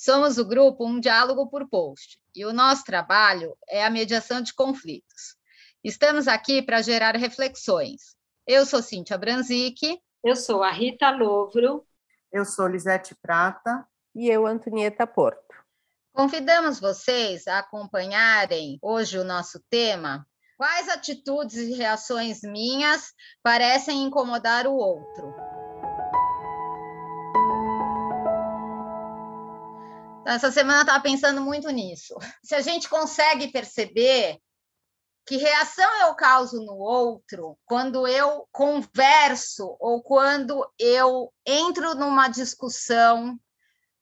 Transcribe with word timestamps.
Somos 0.00 0.38
o 0.38 0.44
grupo 0.44 0.86
Um 0.86 1.00
Diálogo 1.00 1.48
por 1.50 1.68
Post 1.68 2.20
e 2.32 2.46
o 2.46 2.52
nosso 2.52 2.84
trabalho 2.84 3.58
é 3.68 3.84
a 3.84 3.90
mediação 3.90 4.40
de 4.40 4.54
conflitos. 4.54 5.36
Estamos 5.82 6.28
aqui 6.28 6.62
para 6.62 6.80
gerar 6.80 7.16
reflexões. 7.16 8.14
Eu 8.46 8.64
sou 8.64 8.80
Cíntia 8.80 9.18
Branzic. 9.18 10.00
Eu 10.22 10.36
sou 10.36 10.62
a 10.62 10.70
Rita 10.70 11.10
Lovro. 11.10 11.84
Eu 12.30 12.44
sou 12.44 12.68
Lisete 12.68 13.16
Prata. 13.20 13.84
E 14.14 14.28
eu, 14.28 14.46
Antonieta 14.46 15.04
Porto. 15.04 15.54
Convidamos 16.12 16.78
vocês 16.78 17.48
a 17.48 17.58
acompanharem 17.58 18.78
hoje 18.80 19.18
o 19.18 19.24
nosso 19.24 19.60
tema 19.68 20.24
Quais 20.56 20.88
atitudes 20.88 21.56
e 21.56 21.72
reações 21.74 22.42
minhas 22.42 23.14
parecem 23.44 24.02
incomodar 24.02 24.66
o 24.66 24.74
outro? 24.74 25.32
Essa 30.28 30.52
semana 30.52 30.80
eu 30.80 30.82
estava 30.82 31.02
pensando 31.02 31.40
muito 31.40 31.70
nisso. 31.70 32.14
Se 32.44 32.54
a 32.54 32.60
gente 32.60 32.86
consegue 32.86 33.50
perceber 33.50 34.38
que 35.26 35.36
reação 35.36 35.90
eu 36.02 36.14
causo 36.14 36.62
no 36.64 36.74
outro 36.74 37.58
quando 37.64 38.06
eu 38.06 38.46
converso 38.52 39.76
ou 39.80 40.02
quando 40.02 40.70
eu 40.78 41.32
entro 41.46 41.94
numa 41.94 42.28
discussão 42.28 43.38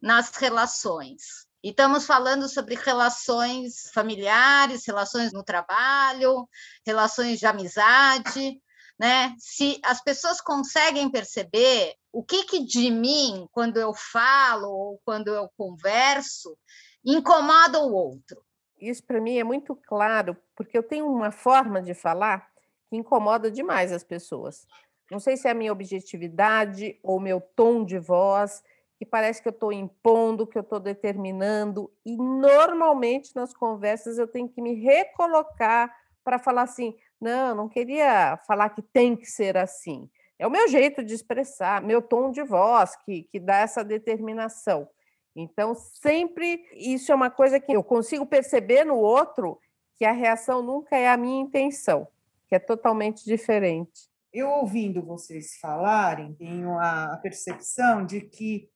nas 0.03 0.31
relações. 0.31 1.47
E 1.63 1.71
estamos 1.71 2.07
falando 2.07 2.49
sobre 2.49 2.75
relações 2.75 3.91
familiares, 3.93 4.87
relações 4.87 5.33
no 5.33 5.45
trabalho, 5.45 6.49
relações 6.85 7.39
de 7.39 7.47
amizade, 7.47 8.61
né? 8.99 9.35
Se 9.39 9.79
as 9.85 10.03
pessoas 10.03 10.41
conseguem 10.41 11.11
perceber 11.11 11.95
o 12.13 12.23
que, 12.23 12.45
que 12.45 12.65
de 12.65 12.91
mim, 12.91 13.47
quando 13.53 13.77
eu 13.77 13.93
falo 13.93 14.69
ou 14.69 15.01
quando 15.05 15.29
eu 15.29 15.51
converso, 15.57 16.57
incomoda 17.05 17.81
o 17.81 17.93
outro. 17.93 18.43
Isso 18.81 19.05
para 19.05 19.21
mim 19.21 19.39
é 19.39 19.45
muito 19.45 19.75
claro, 19.75 20.37
porque 20.55 20.77
eu 20.77 20.83
tenho 20.83 21.07
uma 21.07 21.31
forma 21.31 21.81
de 21.81 21.95
falar 21.95 22.49
que 22.89 22.97
incomoda 22.97 23.51
demais 23.51 23.93
as 23.93 24.05
pessoas. 24.05 24.67
Não 25.11 25.19
sei 25.19 25.37
se 25.37 25.47
é 25.47 25.51
a 25.51 25.55
minha 25.55 25.73
objetividade 25.73 26.99
ou 27.03 27.21
meu 27.21 27.41
tom 27.41 27.85
de 27.85 27.99
voz, 27.99 28.63
que 28.99 29.05
parece 29.05 29.43
que 29.43 29.49
eu 29.49 29.53
estou 29.53 29.73
impondo, 29.73 30.47
que 30.47 30.59
eu 30.59 30.63
estou 30.63 30.81
determinando, 30.81 31.93
e 32.05 32.17
normalmente 32.17 33.35
nas 33.35 33.53
conversas 33.55 34.19
eu 34.19 34.27
tenho 34.27 34.49
que 34.49 34.61
me 34.61 34.75
recolocar 34.75 35.95
para 36.25 36.39
falar 36.39 36.63
assim: 36.63 36.97
não, 37.21 37.55
não 37.55 37.69
queria 37.69 38.39
falar 38.47 38.71
que 38.71 38.83
tem 38.83 39.17
que 39.17 39.27
ser 39.27 39.57
assim. 39.57 40.09
É 40.39 40.47
o 40.47 40.51
meu 40.51 40.69
jeito 40.69 41.03
de 41.03 41.15
expressar, 41.15 41.83
meu 41.83 42.03
tom 42.03 42.31
de 42.31 42.43
voz 42.43 42.95
que, 43.05 43.23
que 43.25 43.41
dá 43.41 43.57
essa 43.57 43.83
determinação. 43.83 44.89
Então, 45.35 45.75
sempre 45.75 46.67
isso 46.73 47.13
é 47.13 47.15
uma 47.15 47.31
coisa 47.31 47.61
que 47.61 47.73
eu 47.73 47.83
consigo 47.83 48.27
perceber 48.27 48.85
no 48.85 48.97
outro 48.97 49.61
que 49.97 50.05
a 50.05 50.13
reação 50.13 50.63
nunca 50.63 50.97
é 50.97 51.09
a 51.09 51.17
minha 51.17 51.43
intenção, 51.43 52.07
que 52.49 52.55
é 52.55 52.59
totalmente 52.59 53.25
diferente. 53.25 54.09
Eu 54.33 54.49
ouvindo 54.49 55.03
vocês 55.03 55.57
falarem, 55.59 56.35
tenho 56.35 56.79
a 56.79 57.19
percepção 57.23 58.05
de 58.05 58.21
que 58.21 58.69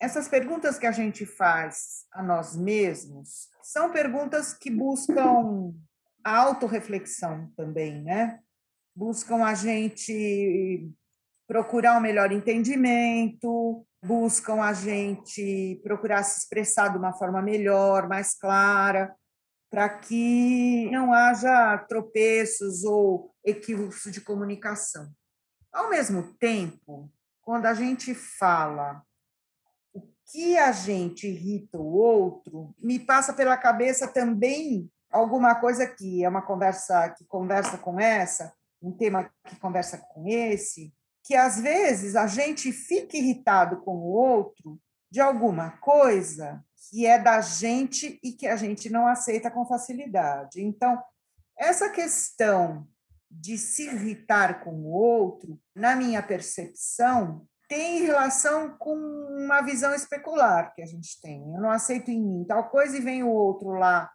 essas 0.00 0.28
perguntas 0.28 0.78
que 0.78 0.86
a 0.86 0.92
gente 0.92 1.24
faz 1.24 2.06
a 2.12 2.22
nós 2.22 2.56
mesmos 2.56 3.48
são 3.62 3.90
perguntas 3.90 4.52
que 4.52 4.70
buscam 4.70 5.72
a 6.24 6.38
autorreflexão 6.38 7.50
também, 7.56 8.02
né? 8.02 8.38
buscam 8.94 9.44
a 9.44 9.54
gente 9.54 10.90
procurar 11.46 11.96
um 11.96 12.00
melhor 12.00 12.30
entendimento, 12.30 13.86
buscam 14.04 14.62
a 14.62 14.72
gente 14.72 15.80
procurar 15.82 16.22
se 16.22 16.40
expressar 16.40 16.88
de 16.88 16.98
uma 16.98 17.12
forma 17.12 17.42
melhor, 17.42 18.08
mais 18.08 18.34
clara, 18.34 19.14
para 19.70 19.88
que 19.88 20.90
não 20.90 21.12
haja 21.12 21.78
tropeços 21.88 22.84
ou 22.84 23.34
equívocos 23.44 24.02
de 24.12 24.20
comunicação. 24.20 25.10
Ao 25.72 25.88
mesmo 25.88 26.34
tempo, 26.34 27.10
quando 27.40 27.66
a 27.66 27.74
gente 27.74 28.14
fala 28.14 29.02
o 29.94 30.02
que 30.30 30.58
a 30.58 30.72
gente 30.72 31.26
irrita 31.26 31.78
o 31.78 31.92
outro, 31.94 32.74
me 32.78 32.98
passa 32.98 33.32
pela 33.32 33.56
cabeça 33.56 34.06
também 34.06 34.90
alguma 35.12 35.54
coisa 35.54 35.86
que 35.86 36.24
é 36.24 36.28
uma 36.28 36.42
conversa 36.42 37.10
que 37.10 37.24
conversa 37.24 37.78
com 37.78 38.00
essa, 38.00 38.52
um 38.80 38.92
tema 38.92 39.30
que 39.46 39.56
conversa 39.56 39.98
com 39.98 40.26
esse, 40.26 40.92
que 41.22 41.36
às 41.36 41.60
vezes 41.60 42.16
a 42.16 42.26
gente 42.26 42.72
fica 42.72 43.16
irritado 43.16 43.80
com 43.82 43.94
o 43.96 44.12
outro 44.12 44.80
de 45.10 45.20
alguma 45.20 45.70
coisa 45.78 46.64
que 46.90 47.06
é 47.06 47.18
da 47.18 47.40
gente 47.40 48.18
e 48.22 48.32
que 48.32 48.46
a 48.46 48.56
gente 48.56 48.90
não 48.90 49.06
aceita 49.06 49.50
com 49.50 49.64
facilidade. 49.64 50.62
Então, 50.62 51.00
essa 51.56 51.88
questão 51.90 52.86
de 53.30 53.56
se 53.56 53.84
irritar 53.84 54.64
com 54.64 54.72
o 54.72 54.90
outro, 54.90 55.60
na 55.74 55.94
minha 55.94 56.22
percepção, 56.22 57.46
tem 57.68 58.02
relação 58.02 58.76
com 58.76 58.94
uma 58.94 59.62
visão 59.62 59.94
especular 59.94 60.74
que 60.74 60.82
a 60.82 60.86
gente 60.86 61.20
tem. 61.20 61.40
Eu 61.54 61.60
não 61.60 61.70
aceito 61.70 62.10
em 62.10 62.20
mim 62.20 62.44
tal 62.44 62.68
coisa 62.68 62.96
e 62.96 63.00
vem 63.00 63.22
o 63.22 63.30
outro 63.30 63.70
lá 63.70 64.10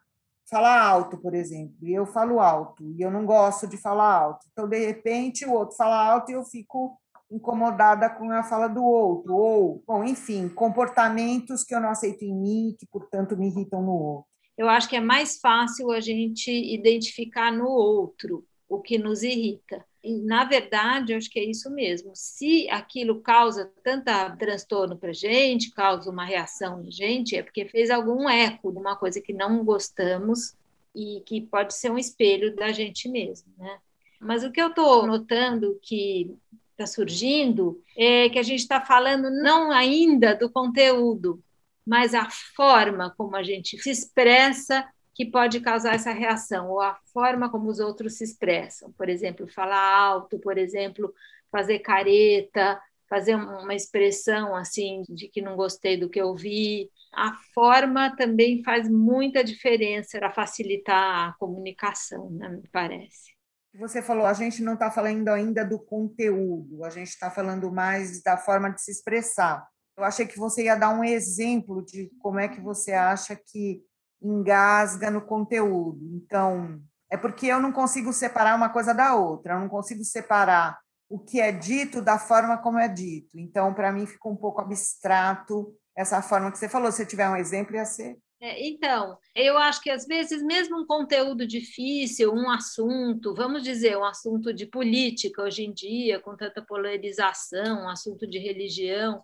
falar 0.48 0.80
alto, 0.80 1.18
por 1.18 1.34
exemplo, 1.34 1.76
e 1.82 1.92
eu 1.92 2.06
falo 2.06 2.40
alto, 2.40 2.82
e 2.82 3.02
eu 3.02 3.10
não 3.10 3.26
gosto 3.26 3.66
de 3.66 3.76
falar 3.76 4.12
alto. 4.12 4.46
Então, 4.50 4.68
de 4.68 4.78
repente, 4.78 5.44
o 5.44 5.52
outro 5.52 5.76
fala 5.76 6.12
alto 6.12 6.30
e 6.30 6.34
eu 6.34 6.44
fico 6.44 6.98
incomodada 7.30 8.08
com 8.08 8.30
a 8.30 8.42
fala 8.42 8.68
do 8.68 8.82
outro, 8.82 9.34
ou, 9.34 9.82
bom, 9.86 10.02
enfim, 10.02 10.48
comportamentos 10.48 11.62
que 11.62 11.74
eu 11.74 11.80
não 11.80 11.90
aceito 11.90 12.24
em 12.24 12.34
mim, 12.34 12.76
que, 12.78 12.86
portanto, 12.86 13.36
me 13.36 13.48
irritam 13.48 13.82
no 13.82 13.92
outro. 13.92 14.28
Eu 14.56 14.68
acho 14.68 14.88
que 14.88 14.96
é 14.96 15.00
mais 15.00 15.38
fácil 15.38 15.92
a 15.92 16.00
gente 16.00 16.50
identificar 16.50 17.52
no 17.52 17.68
outro 17.68 18.44
o 18.68 18.80
que 18.80 18.98
nos 18.98 19.22
irrita. 19.22 19.84
Na 20.04 20.44
verdade, 20.44 21.12
eu 21.12 21.18
acho 21.18 21.28
que 21.28 21.40
é 21.40 21.44
isso 21.44 21.70
mesmo. 21.70 22.12
Se 22.14 22.68
aquilo 22.70 23.20
causa 23.20 23.70
tanta 23.82 24.30
transtorno 24.36 24.96
para 24.96 25.12
gente, 25.12 25.72
causa 25.72 26.10
uma 26.10 26.24
reação 26.24 26.82
na 26.82 26.90
gente, 26.90 27.36
é 27.36 27.42
porque 27.42 27.64
fez 27.66 27.90
algum 27.90 28.28
eco 28.28 28.70
de 28.70 28.78
uma 28.78 28.96
coisa 28.96 29.20
que 29.20 29.32
não 29.32 29.64
gostamos 29.64 30.54
e 30.94 31.22
que 31.26 31.40
pode 31.40 31.74
ser 31.74 31.90
um 31.90 31.98
espelho 31.98 32.54
da 32.54 32.72
gente 32.72 33.08
mesmo, 33.08 33.52
né? 33.58 33.78
Mas 34.20 34.44
o 34.44 34.50
que 34.50 34.60
eu 34.60 34.68
estou 34.68 35.06
notando 35.06 35.78
que 35.82 36.34
está 36.72 36.86
surgindo 36.86 37.82
é 37.96 38.28
que 38.28 38.38
a 38.38 38.42
gente 38.42 38.60
está 38.60 38.80
falando 38.80 39.30
não 39.30 39.70
ainda 39.70 40.34
do 40.34 40.50
conteúdo, 40.50 41.42
mas 41.84 42.14
a 42.14 42.28
forma 42.54 43.14
como 43.16 43.34
a 43.34 43.42
gente 43.42 43.78
se 43.78 43.90
expressa 43.90 44.88
que 45.18 45.26
pode 45.26 45.58
causar 45.58 45.96
essa 45.96 46.12
reação, 46.12 46.70
ou 46.70 46.80
a 46.80 46.96
forma 47.12 47.50
como 47.50 47.68
os 47.68 47.80
outros 47.80 48.16
se 48.16 48.22
expressam. 48.22 48.92
Por 48.92 49.08
exemplo, 49.08 49.48
falar 49.52 49.76
alto, 49.76 50.38
por 50.38 50.56
exemplo, 50.56 51.12
fazer 51.50 51.80
careta, 51.80 52.80
fazer 53.08 53.34
uma 53.34 53.74
expressão 53.74 54.54
assim 54.54 55.02
de 55.08 55.26
que 55.26 55.42
não 55.42 55.56
gostei 55.56 55.96
do 55.96 56.08
que 56.08 56.20
eu 56.20 56.36
vi. 56.36 56.88
A 57.12 57.34
forma 57.52 58.14
também 58.14 58.62
faz 58.62 58.88
muita 58.88 59.42
diferença 59.42 60.20
para 60.20 60.30
facilitar 60.30 61.30
a 61.30 61.32
comunicação, 61.36 62.30
né, 62.30 62.48
me 62.48 62.68
parece. 62.70 63.36
Você 63.74 64.00
falou, 64.00 64.24
a 64.24 64.32
gente 64.32 64.62
não 64.62 64.74
está 64.74 64.88
falando 64.88 65.28
ainda 65.30 65.64
do 65.64 65.80
conteúdo, 65.80 66.84
a 66.84 66.90
gente 66.90 67.08
está 67.08 67.28
falando 67.28 67.72
mais 67.72 68.22
da 68.22 68.36
forma 68.36 68.70
de 68.70 68.80
se 68.80 68.92
expressar. 68.92 69.66
Eu 69.96 70.04
achei 70.04 70.26
que 70.28 70.38
você 70.38 70.64
ia 70.64 70.76
dar 70.76 70.96
um 70.96 71.02
exemplo 71.02 71.84
de 71.84 72.08
como 72.20 72.38
é 72.38 72.46
que 72.46 72.60
você 72.60 72.92
acha 72.92 73.34
que 73.34 73.82
engasga 74.22 75.10
no 75.10 75.22
conteúdo. 75.22 75.98
Então, 76.14 76.80
é 77.10 77.16
porque 77.16 77.46
eu 77.46 77.60
não 77.60 77.72
consigo 77.72 78.12
separar 78.12 78.56
uma 78.56 78.68
coisa 78.68 78.92
da 78.92 79.14
outra, 79.14 79.54
eu 79.54 79.60
não 79.60 79.68
consigo 79.68 80.04
separar 80.04 80.78
o 81.08 81.18
que 81.18 81.40
é 81.40 81.50
dito 81.50 82.02
da 82.02 82.18
forma 82.18 82.58
como 82.58 82.78
é 82.78 82.86
dito. 82.86 83.38
Então, 83.38 83.72
para 83.72 83.90
mim, 83.90 84.06
fica 84.06 84.28
um 84.28 84.36
pouco 84.36 84.60
abstrato 84.60 85.74
essa 85.96 86.20
forma 86.20 86.52
que 86.52 86.58
você 86.58 86.68
falou. 86.68 86.92
Se 86.92 87.06
tiver 87.06 87.28
um 87.28 87.36
exemplo, 87.36 87.74
ia 87.74 87.84
ser. 87.84 88.18
É, 88.40 88.68
então, 88.68 89.18
eu 89.34 89.58
acho 89.58 89.80
que 89.82 89.90
às 89.90 90.06
vezes, 90.06 90.42
mesmo 90.42 90.80
um 90.80 90.86
conteúdo 90.86 91.44
difícil, 91.44 92.32
um 92.32 92.48
assunto, 92.50 93.34
vamos 93.34 93.64
dizer, 93.64 93.96
um 93.96 94.04
assunto 94.04 94.52
de 94.52 94.64
política 94.64 95.42
hoje 95.42 95.64
em 95.64 95.72
dia, 95.72 96.20
com 96.20 96.36
tanta 96.36 96.62
polarização, 96.62 97.82
um 97.82 97.88
assunto 97.88 98.28
de 98.28 98.38
religião, 98.38 99.22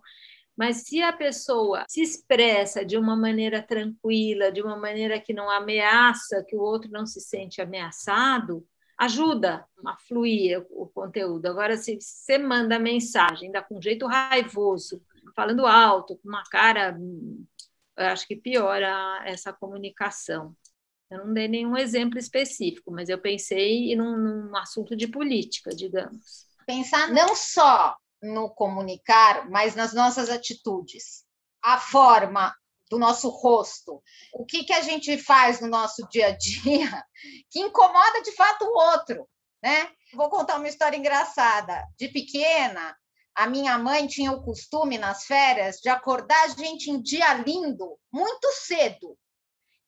mas 0.56 0.84
se 0.84 1.02
a 1.02 1.12
pessoa 1.12 1.84
se 1.88 2.00
expressa 2.00 2.84
de 2.84 2.96
uma 2.96 3.16
maneira 3.16 3.60
tranquila, 3.60 4.52
de 4.52 4.62
uma 4.62 4.76
maneira 4.76 5.20
que 5.20 5.32
não 5.32 5.50
ameaça, 5.50 6.44
que 6.46 6.56
o 6.56 6.60
outro 6.60 6.90
não 6.90 7.06
se 7.06 7.20
sente 7.20 7.60
ameaçado, 7.60 8.66
ajuda 8.96 9.66
a 9.84 9.96
fluir 9.96 10.64
o 10.70 10.86
conteúdo. 10.86 11.46
Agora, 11.46 11.76
se 11.76 12.00
você 12.00 12.38
manda 12.38 12.78
mensagem, 12.78 13.46
ainda 13.46 13.62
com 13.62 13.82
jeito 13.82 14.06
raivoso, 14.06 15.02
falando 15.34 15.66
alto, 15.66 16.16
com 16.18 16.28
uma 16.28 16.44
cara, 16.44 16.96
acho 17.96 18.26
que 18.26 18.36
piora 18.36 19.22
essa 19.24 19.52
comunicação. 19.52 20.54
Eu 21.10 21.26
não 21.26 21.34
dei 21.34 21.48
nenhum 21.48 21.76
exemplo 21.76 22.18
específico, 22.18 22.90
mas 22.90 23.08
eu 23.08 23.18
pensei 23.18 23.94
num, 23.96 24.16
num 24.16 24.56
assunto 24.56 24.96
de 24.96 25.08
política, 25.08 25.70
digamos. 25.70 26.46
Pensar 26.66 27.12
não 27.12 27.34
só 27.34 27.96
no 28.24 28.50
comunicar, 28.50 29.48
mas 29.50 29.74
nas 29.74 29.92
nossas 29.92 30.30
atitudes. 30.30 31.24
A 31.62 31.78
forma 31.78 32.54
do 32.90 32.98
nosso 32.98 33.28
rosto. 33.28 34.02
O 34.32 34.44
que, 34.44 34.64
que 34.64 34.72
a 34.72 34.80
gente 34.80 35.16
faz 35.18 35.60
no 35.60 35.68
nosso 35.68 36.06
dia 36.10 36.28
a 36.28 36.36
dia 36.36 37.04
que 37.50 37.60
incomoda 37.60 38.22
de 38.22 38.32
fato 38.32 38.64
o 38.64 38.76
outro, 38.92 39.28
né? 39.62 39.90
Vou 40.14 40.28
contar 40.28 40.56
uma 40.56 40.68
história 40.68 40.96
engraçada. 40.96 41.84
De 41.98 42.08
pequena, 42.08 42.96
a 43.34 43.46
minha 43.46 43.76
mãe 43.78 44.06
tinha 44.06 44.32
o 44.32 44.42
costume 44.42 44.96
nas 44.96 45.24
férias 45.24 45.78
de 45.78 45.88
acordar 45.88 46.44
a 46.44 46.48
gente 46.48 46.90
em 46.90 47.02
dia 47.02 47.34
lindo 47.34 47.98
muito 48.12 48.48
cedo. 48.52 49.18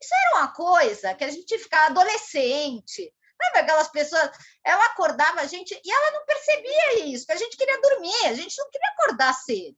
Isso 0.01 0.15
era 0.15 0.41
uma 0.41 0.53
coisa 0.53 1.15
que 1.15 1.25
a 1.25 1.31
gente 1.31 1.59
ficava 1.59 1.87
adolescente. 1.87 3.13
Lembra 3.41 3.61
aquelas 3.61 3.89
pessoas? 3.89 4.31
Ela 4.65 4.85
acordava 4.87 5.41
a 5.41 5.47
gente 5.47 5.79
e 5.85 5.93
ela 5.93 6.11
não 6.13 6.25
percebia 6.25 7.05
isso, 7.07 7.27
que 7.27 7.33
a 7.33 7.37
gente 7.37 7.57
queria 7.57 7.81
dormir, 7.81 8.27
a 8.27 8.35
gente 8.35 8.57
não 8.59 8.71
queria 8.71 8.89
acordar 8.91 9.33
cedo. 9.35 9.77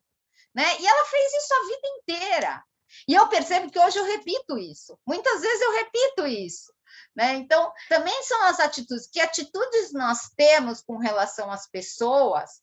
Né? 0.54 0.64
E 0.80 0.86
ela 0.86 1.04
fez 1.06 1.32
isso 1.34 1.54
a 1.54 1.66
vida 1.66 1.88
inteira. 1.98 2.64
E 3.06 3.14
eu 3.14 3.28
percebo 3.28 3.70
que 3.70 3.78
hoje 3.78 3.98
eu 3.98 4.04
repito 4.04 4.58
isso. 4.58 4.98
Muitas 5.06 5.40
vezes 5.40 5.60
eu 5.60 5.72
repito 5.72 6.26
isso. 6.26 6.72
Né? 7.14 7.34
Então, 7.34 7.72
também 7.88 8.22
são 8.22 8.42
as 8.44 8.60
atitudes. 8.60 9.08
Que 9.08 9.20
atitudes 9.20 9.92
nós 9.92 10.30
temos 10.36 10.82
com 10.82 10.96
relação 10.96 11.50
às 11.50 11.68
pessoas, 11.68 12.60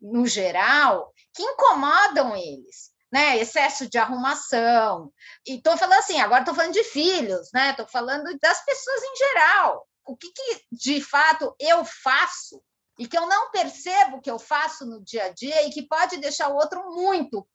no 0.00 0.26
geral, 0.26 1.12
que 1.34 1.42
incomodam 1.42 2.36
eles? 2.36 2.90
Né, 3.12 3.36
excesso 3.36 3.86
de 3.90 3.98
arrumação. 3.98 5.12
E 5.46 5.56
estou 5.56 5.76
falando 5.76 5.98
assim, 5.98 6.18
agora 6.18 6.40
estou 6.40 6.54
falando 6.54 6.72
de 6.72 6.82
filhos, 6.82 7.50
né? 7.52 7.68
Estou 7.68 7.86
falando 7.86 8.34
das 8.40 8.64
pessoas 8.64 9.02
em 9.02 9.16
geral. 9.16 9.86
O 10.06 10.16
que, 10.16 10.32
que, 10.32 10.64
de 10.72 11.00
fato 11.00 11.54
eu 11.60 11.84
faço 11.84 12.62
e 12.98 13.06
que 13.06 13.16
eu 13.16 13.26
não 13.26 13.50
percebo 13.50 14.20
que 14.20 14.30
eu 14.30 14.38
faço 14.38 14.86
no 14.86 15.02
dia 15.02 15.24
a 15.24 15.28
dia 15.30 15.66
e 15.66 15.70
que 15.70 15.82
pode 15.82 16.18
deixar 16.18 16.48
o 16.48 16.54
outro 16.54 16.82
muito 16.94 17.46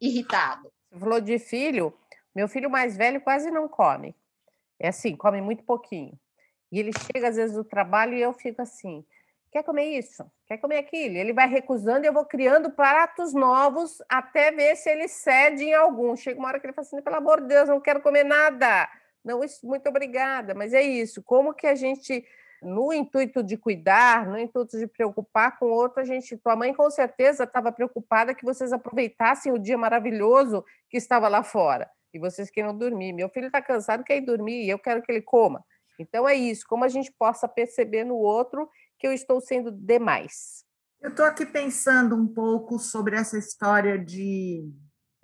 irritado. 0.00 0.72
Você 0.90 0.98
falou 0.98 1.20
de 1.20 1.38
filho, 1.38 1.92
meu 2.34 2.48
filho 2.48 2.70
mais 2.70 2.96
velho 2.96 3.20
quase 3.20 3.50
não 3.50 3.68
come. 3.68 4.14
É 4.78 4.88
assim, 4.88 5.16
come 5.16 5.40
muito 5.40 5.64
pouquinho. 5.64 6.18
E 6.70 6.78
ele 6.78 6.90
chega 6.92 7.28
às 7.28 7.36
vezes 7.36 7.56
do 7.56 7.64
trabalho 7.64 8.14
e 8.14 8.22
eu 8.22 8.32
fico 8.32 8.62
assim: 8.62 9.04
quer 9.50 9.62
comer 9.62 9.98
isso? 9.98 10.24
Quer 10.46 10.58
comer 10.58 10.78
aquilo? 10.78 11.16
Ele 11.16 11.32
vai 11.32 11.48
recusando 11.48 12.04
e 12.04 12.08
eu 12.08 12.12
vou 12.12 12.24
criando 12.24 12.70
pratos 12.70 13.32
novos 13.32 13.98
até 14.08 14.50
ver 14.50 14.76
se 14.76 14.90
ele 14.90 15.08
cede 15.08 15.64
em 15.64 15.74
algum. 15.74 16.16
Chega 16.16 16.38
uma 16.38 16.48
hora 16.48 16.60
que 16.60 16.66
ele 16.66 16.72
fala 16.72 16.86
assim: 16.86 17.02
pelo 17.02 17.16
amor 17.16 17.40
de 17.40 17.48
Deus, 17.48 17.68
não 17.68 17.80
quero 17.80 18.02
comer 18.02 18.24
nada. 18.24 18.88
Não, 19.24 19.42
isso, 19.42 19.66
muito 19.66 19.88
obrigada. 19.88 20.54
Mas 20.54 20.72
é 20.72 20.82
isso. 20.82 21.22
Como 21.22 21.54
que 21.54 21.66
a 21.66 21.74
gente, 21.74 22.24
no 22.62 22.92
intuito 22.92 23.42
de 23.42 23.56
cuidar, 23.56 24.26
no 24.26 24.38
intuito 24.38 24.78
de 24.78 24.86
preocupar 24.86 25.58
com 25.58 25.66
o 25.66 25.70
outro, 25.70 26.00
a 26.00 26.04
gente. 26.04 26.36
Tua 26.36 26.56
mãe 26.56 26.74
com 26.74 26.90
certeza 26.90 27.44
estava 27.44 27.72
preocupada 27.72 28.34
que 28.34 28.44
vocês 28.44 28.72
aproveitassem 28.72 29.52
o 29.52 29.58
dia 29.58 29.78
maravilhoso 29.78 30.64
que 30.90 30.96
estava 30.96 31.28
lá 31.28 31.42
fora 31.42 31.88
e 32.14 32.18
vocês 32.18 32.48
queiram 32.48 32.76
dormir. 32.76 33.12
Meu 33.12 33.28
filho 33.28 33.48
está 33.48 33.60
cansado, 33.60 34.04
quer 34.04 34.18
ir 34.18 34.20
dormir, 34.24 34.64
e 34.64 34.70
eu 34.70 34.78
quero 34.78 35.02
que 35.02 35.10
ele 35.10 35.20
coma. 35.20 35.64
Então 35.98 36.28
é 36.28 36.34
isso, 36.34 36.64
como 36.66 36.84
a 36.84 36.88
gente 36.88 37.12
possa 37.12 37.48
perceber 37.48 38.04
no 38.04 38.14
outro 38.14 38.68
que 38.98 39.06
eu 39.06 39.12
estou 39.12 39.40
sendo 39.40 39.70
demais. 39.70 40.64
Eu 41.00 41.10
estou 41.10 41.24
aqui 41.24 41.44
pensando 41.44 42.16
um 42.16 42.26
pouco 42.26 42.78
sobre 42.78 43.16
essa 43.16 43.36
história 43.36 43.98
de 43.98 44.72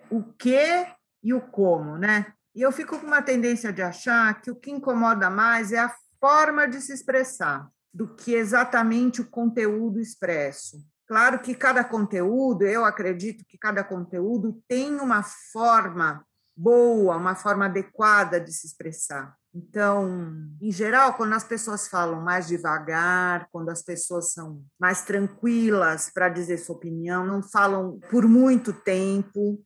o 0.09 0.21
que 0.33 0.85
e 1.23 1.33
o 1.33 1.41
como, 1.41 1.97
né? 1.97 2.33
E 2.53 2.61
eu 2.61 2.71
fico 2.71 2.99
com 2.99 3.07
uma 3.07 3.21
tendência 3.21 3.71
de 3.71 3.81
achar 3.81 4.41
que 4.41 4.51
o 4.51 4.55
que 4.55 4.71
incomoda 4.71 5.29
mais 5.29 5.71
é 5.71 5.79
a 5.79 5.95
forma 6.19 6.67
de 6.67 6.81
se 6.81 6.93
expressar 6.93 7.69
do 7.93 8.15
que 8.15 8.33
exatamente 8.33 9.21
o 9.21 9.29
conteúdo 9.29 9.99
expresso. 9.99 10.77
Claro 11.07 11.39
que 11.39 11.53
cada 11.53 11.83
conteúdo, 11.83 12.63
eu 12.63 12.85
acredito 12.85 13.43
que 13.45 13.57
cada 13.57 13.83
conteúdo 13.83 14.61
tem 14.67 14.95
uma 14.99 15.23
forma 15.23 16.25
boa, 16.55 17.17
uma 17.17 17.35
forma 17.35 17.65
adequada 17.65 18.39
de 18.39 18.53
se 18.53 18.67
expressar. 18.67 19.35
Então, 19.53 20.33
em 20.61 20.71
geral, 20.71 21.15
quando 21.15 21.33
as 21.33 21.43
pessoas 21.43 21.87
falam 21.87 22.21
mais 22.21 22.47
devagar, 22.47 23.47
quando 23.51 23.69
as 23.69 23.81
pessoas 23.81 24.31
são 24.31 24.63
mais 24.79 25.01
tranquilas 25.01 26.09
para 26.09 26.29
dizer 26.29 26.57
sua 26.57 26.75
opinião, 26.75 27.25
não 27.25 27.43
falam 27.43 27.99
por 28.09 28.25
muito 28.25 28.71
tempo, 28.71 29.61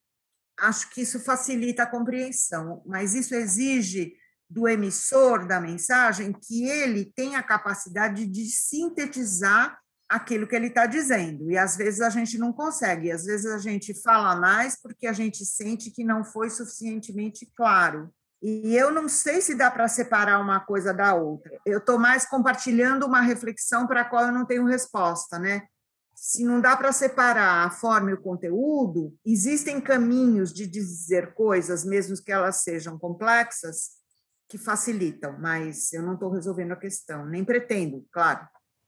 acho 0.59 0.89
que 0.89 1.01
isso 1.01 1.19
facilita 1.19 1.83
a 1.83 1.87
compreensão, 1.87 2.81
mas 2.85 3.13
isso 3.13 3.35
exige 3.35 4.13
do 4.49 4.67
emissor 4.67 5.47
da 5.47 5.59
mensagem 5.59 6.31
que 6.31 6.67
ele 6.67 7.11
tenha 7.15 7.39
a 7.39 7.43
capacidade 7.43 8.25
de 8.25 8.45
sintetizar 8.45 9.79
aquilo 10.07 10.47
que 10.47 10.55
ele 10.55 10.67
está 10.67 10.85
dizendo. 10.85 11.49
E 11.49 11.57
às 11.57 11.75
vezes 11.75 11.99
a 11.99 12.09
gente 12.09 12.37
não 12.37 12.53
consegue, 12.53 13.11
às 13.11 13.25
vezes 13.25 13.47
a 13.47 13.57
gente 13.57 13.93
fala 14.01 14.35
mais 14.35 14.79
porque 14.79 15.07
a 15.07 15.13
gente 15.13 15.43
sente 15.45 15.89
que 15.91 16.03
não 16.03 16.23
foi 16.23 16.49
suficientemente 16.49 17.51
claro. 17.55 18.09
E 18.41 18.75
eu 18.75 18.91
não 18.91 19.09
sei 19.09 19.41
se 19.41 19.55
dá 19.55 19.71
para 19.71 19.87
separar 19.87 20.39
uma 20.39 20.59
coisa 20.59 20.93
da 20.93 21.15
outra. 21.15 21.57
Eu 21.65 21.79
estou 21.79 21.97
mais 21.97 22.27
compartilhando 22.27 23.05
uma 23.05 23.21
reflexão 23.21 23.87
para 23.87 24.01
a 24.01 24.05
qual 24.05 24.25
eu 24.25 24.31
não 24.31 24.45
tenho 24.45 24.65
resposta, 24.65 25.39
né? 25.39 25.63
Se 26.15 26.43
não 26.43 26.61
dá 26.61 26.75
para 26.75 26.91
separar 26.91 27.67
a 27.67 27.69
forma 27.69 28.09
e 28.09 28.13
o 28.13 28.21
conteúdo, 28.21 29.13
existem 29.25 29.81
caminhos 29.81 30.53
de 30.53 30.65
dizer 30.65 31.33
coisas, 31.33 31.83
mesmo 31.83 32.15
que 32.23 32.31
elas 32.31 32.63
sejam 32.63 32.97
complexas, 32.97 33.89
que 34.47 34.57
facilitam, 34.57 35.37
mas 35.39 35.91
eu 35.91 36.01
não 36.01 36.13
estou 36.13 36.31
resolvendo 36.31 36.71
a 36.71 36.77
questão, 36.77 37.25
nem 37.25 37.43
pretendo, 37.43 38.05
claro 38.11 38.47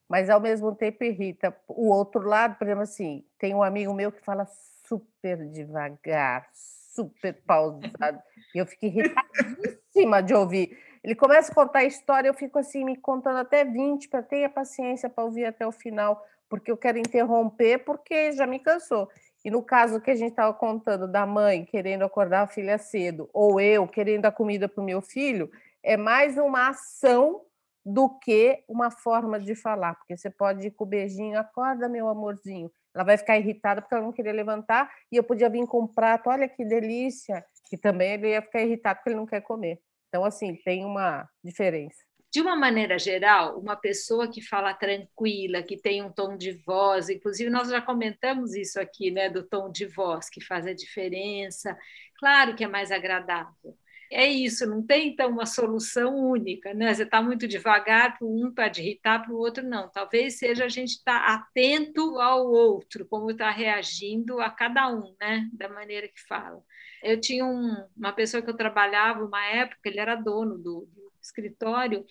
mas 0.10 0.30
ao 0.30 0.40
mesmo 0.40 0.74
tempo 0.74 1.04
irrita. 1.04 1.56
O 1.68 1.90
outro 1.90 2.22
lado, 2.22 2.56
por 2.58 2.66
exemplo, 2.66 2.84
assim, 2.84 3.26
tem 3.38 3.54
um 3.54 3.64
amigo 3.64 3.94
meu 3.94 4.12
que 4.12 4.24
fala 4.24 4.48
super 4.88 5.46
devagar, 5.50 6.48
super 6.54 7.34
pausado, 7.46 8.22
e 8.56 8.58
eu 8.58 8.66
fico 8.66 8.86
irritadíssima 8.86 10.24
de 10.24 10.34
ouvir. 10.34 10.78
Ele 11.04 11.16
começa 11.16 11.52
a 11.52 11.56
contar 11.56 11.80
a 11.80 11.86
história, 11.86 12.28
eu 12.28 12.34
fico 12.34 12.58
assim, 12.58 12.84
me 12.84 12.96
contando 12.96 13.38
até 13.38 13.64
20, 13.64 14.10
para 14.10 14.24
ter 14.24 14.46
a 14.46 14.50
paciência 14.50 15.10
para 15.10 15.24
ouvir 15.24 15.46
até 15.46 15.66
o 15.68 15.72
final, 15.72 16.24
porque 16.50 16.72
eu 16.72 16.78
quero 16.78 16.98
interromper, 16.98 17.80
porque 17.80 18.32
já 18.32 18.48
me 18.48 18.60
cansou. 18.60 19.10
E 19.44 19.52
no 19.52 19.64
caso 19.64 20.02
que 20.02 20.12
a 20.12 20.16
gente 20.16 20.32
estava 20.32 20.54
contando 20.54 21.08
da 21.08 21.26
mãe 21.26 21.66
querendo 21.66 22.04
acordar 22.04 22.42
a 22.42 22.48
filha 22.48 22.78
cedo, 22.78 23.30
ou 23.34 23.60
eu 23.60 23.88
querendo 23.88 24.26
a 24.26 24.32
comida 24.32 24.68
para 24.68 24.82
o 24.82 24.86
meu 24.86 25.02
filho, 25.02 25.50
é 25.84 25.96
mais 25.96 26.38
uma 26.38 26.70
ação 26.70 27.42
do 27.86 28.10
que 28.20 28.64
uma 28.68 28.92
forma 28.92 29.40
de 29.40 29.56
falar, 29.56 29.96
porque 29.96 30.18
você 30.18 30.30
pode 30.30 30.68
ir 30.68 30.72
com 30.72 30.84
o 30.84 30.88
beijinho, 30.88 31.40
acorda 31.40 31.88
meu 31.88 32.10
amorzinho, 32.10 32.70
ela 32.94 33.06
vai 33.06 33.18
ficar 33.18 33.38
irritada 33.38 33.82
porque 33.82 33.96
ela 33.96 34.04
não 34.04 34.12
queria 34.12 34.34
levantar, 34.34 34.92
e 35.10 35.16
eu 35.16 35.24
podia 35.24 35.50
vir 35.50 35.66
com 35.68 35.84
um 35.84 35.88
prato, 35.88 36.30
olha 36.30 36.50
que 36.50 36.66
delícia, 36.66 37.46
que 37.70 37.78
também 37.78 38.14
ele 38.14 38.30
ia 38.30 38.42
ficar 38.42 38.62
irritado 38.62 38.98
porque 38.98 39.10
ele 39.10 39.16
não 39.16 39.26
quer 39.26 39.42
comer. 39.42 39.80
Então, 40.10 40.26
assim, 40.26 40.56
tem 40.56 40.84
uma 40.84 41.30
diferença. 41.44 42.04
De 42.32 42.42
uma 42.42 42.56
maneira 42.56 43.00
geral, 43.00 43.58
uma 43.60 43.76
pessoa 43.76 44.30
que 44.30 44.42
fala 44.42 44.74
tranquila, 44.74 45.64
que 45.64 45.78
tem 45.78 46.04
um 46.04 46.12
tom 46.12 46.38
de 46.38 46.52
voz, 46.52 47.10
inclusive 47.10 47.50
nós 47.50 47.70
já 47.70 47.82
comentamos 47.82 48.54
isso 48.54 48.80
aqui, 48.80 49.10
né, 49.10 49.30
do 49.30 49.44
tom 49.48 49.72
de 49.72 49.86
voz 49.86 50.30
que 50.30 50.44
faz 50.44 50.68
a 50.68 50.74
diferença, 50.74 51.78
claro 52.20 52.56
que 52.56 52.64
é 52.64 52.68
mais 52.68 52.92
agradável 52.92 53.78
é 54.12 54.26
isso, 54.26 54.66
não 54.66 54.82
tem 54.86 55.10
então 55.10 55.30
uma 55.30 55.46
solução 55.46 56.16
única, 56.16 56.74
né? 56.74 56.94
Você 56.94 57.04
está 57.04 57.22
muito 57.22 57.48
devagar 57.48 58.18
para 58.18 58.28
um, 58.28 58.54
pode 58.54 58.82
irritar 58.82 59.20
para 59.20 59.34
o 59.34 59.38
outro, 59.38 59.68
não. 59.68 59.90
Talvez 59.90 60.38
seja 60.38 60.66
a 60.66 60.70
gente 60.70 60.92
estar 60.92 61.20
tá 61.26 61.34
atento 61.34 62.20
ao 62.20 62.48
outro, 62.48 63.06
como 63.08 63.32
está 63.32 63.52
reagindo 63.52 64.40
a 64.40 64.50
cada 64.50 64.90
um, 64.90 65.14
né? 65.20 65.50
Da 65.54 65.68
maneira 65.70 66.08
que 66.08 66.22
fala. 66.28 66.62
Eu 67.04 67.20
tinha 67.20 67.46
um, 67.46 67.76
uma 67.96 68.14
pessoa 68.14 68.42
que 68.42 68.50
eu 68.50 68.56
trabalhava 68.56 69.26
uma 69.26 69.46
época, 69.46 69.82
ele 69.86 70.00
era 70.00 70.16
dono 70.16 70.58
do, 70.58 70.88
do 70.94 71.07
escritório, 71.28 72.06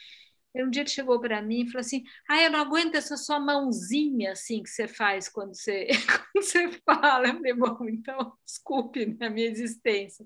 um 0.64 0.70
dia 0.70 0.82
ele 0.82 0.88
chegou 0.88 1.20
para 1.20 1.42
mim 1.42 1.62
e 1.62 1.66
falou 1.66 1.80
assim: 1.80 2.02
Ah, 2.28 2.42
eu 2.42 2.50
não 2.50 2.61
aguento 2.61 2.94
essa 2.94 3.16
sua 3.16 3.38
mãozinha 3.38 4.32
assim 4.32 4.62
que 4.62 4.70
você 4.70 4.88
faz 4.88 5.28
quando 5.28 5.54
você, 5.54 5.88
quando 6.32 6.44
você 6.44 6.70
fala. 6.85 7.28
Eu 7.28 7.35
falei: 7.35 7.54
Bom, 7.54 7.88
então 7.88 8.32
desculpe 8.44 9.06
né, 9.06 9.26
a 9.26 9.30
minha 9.30 9.46
existência. 9.46 10.25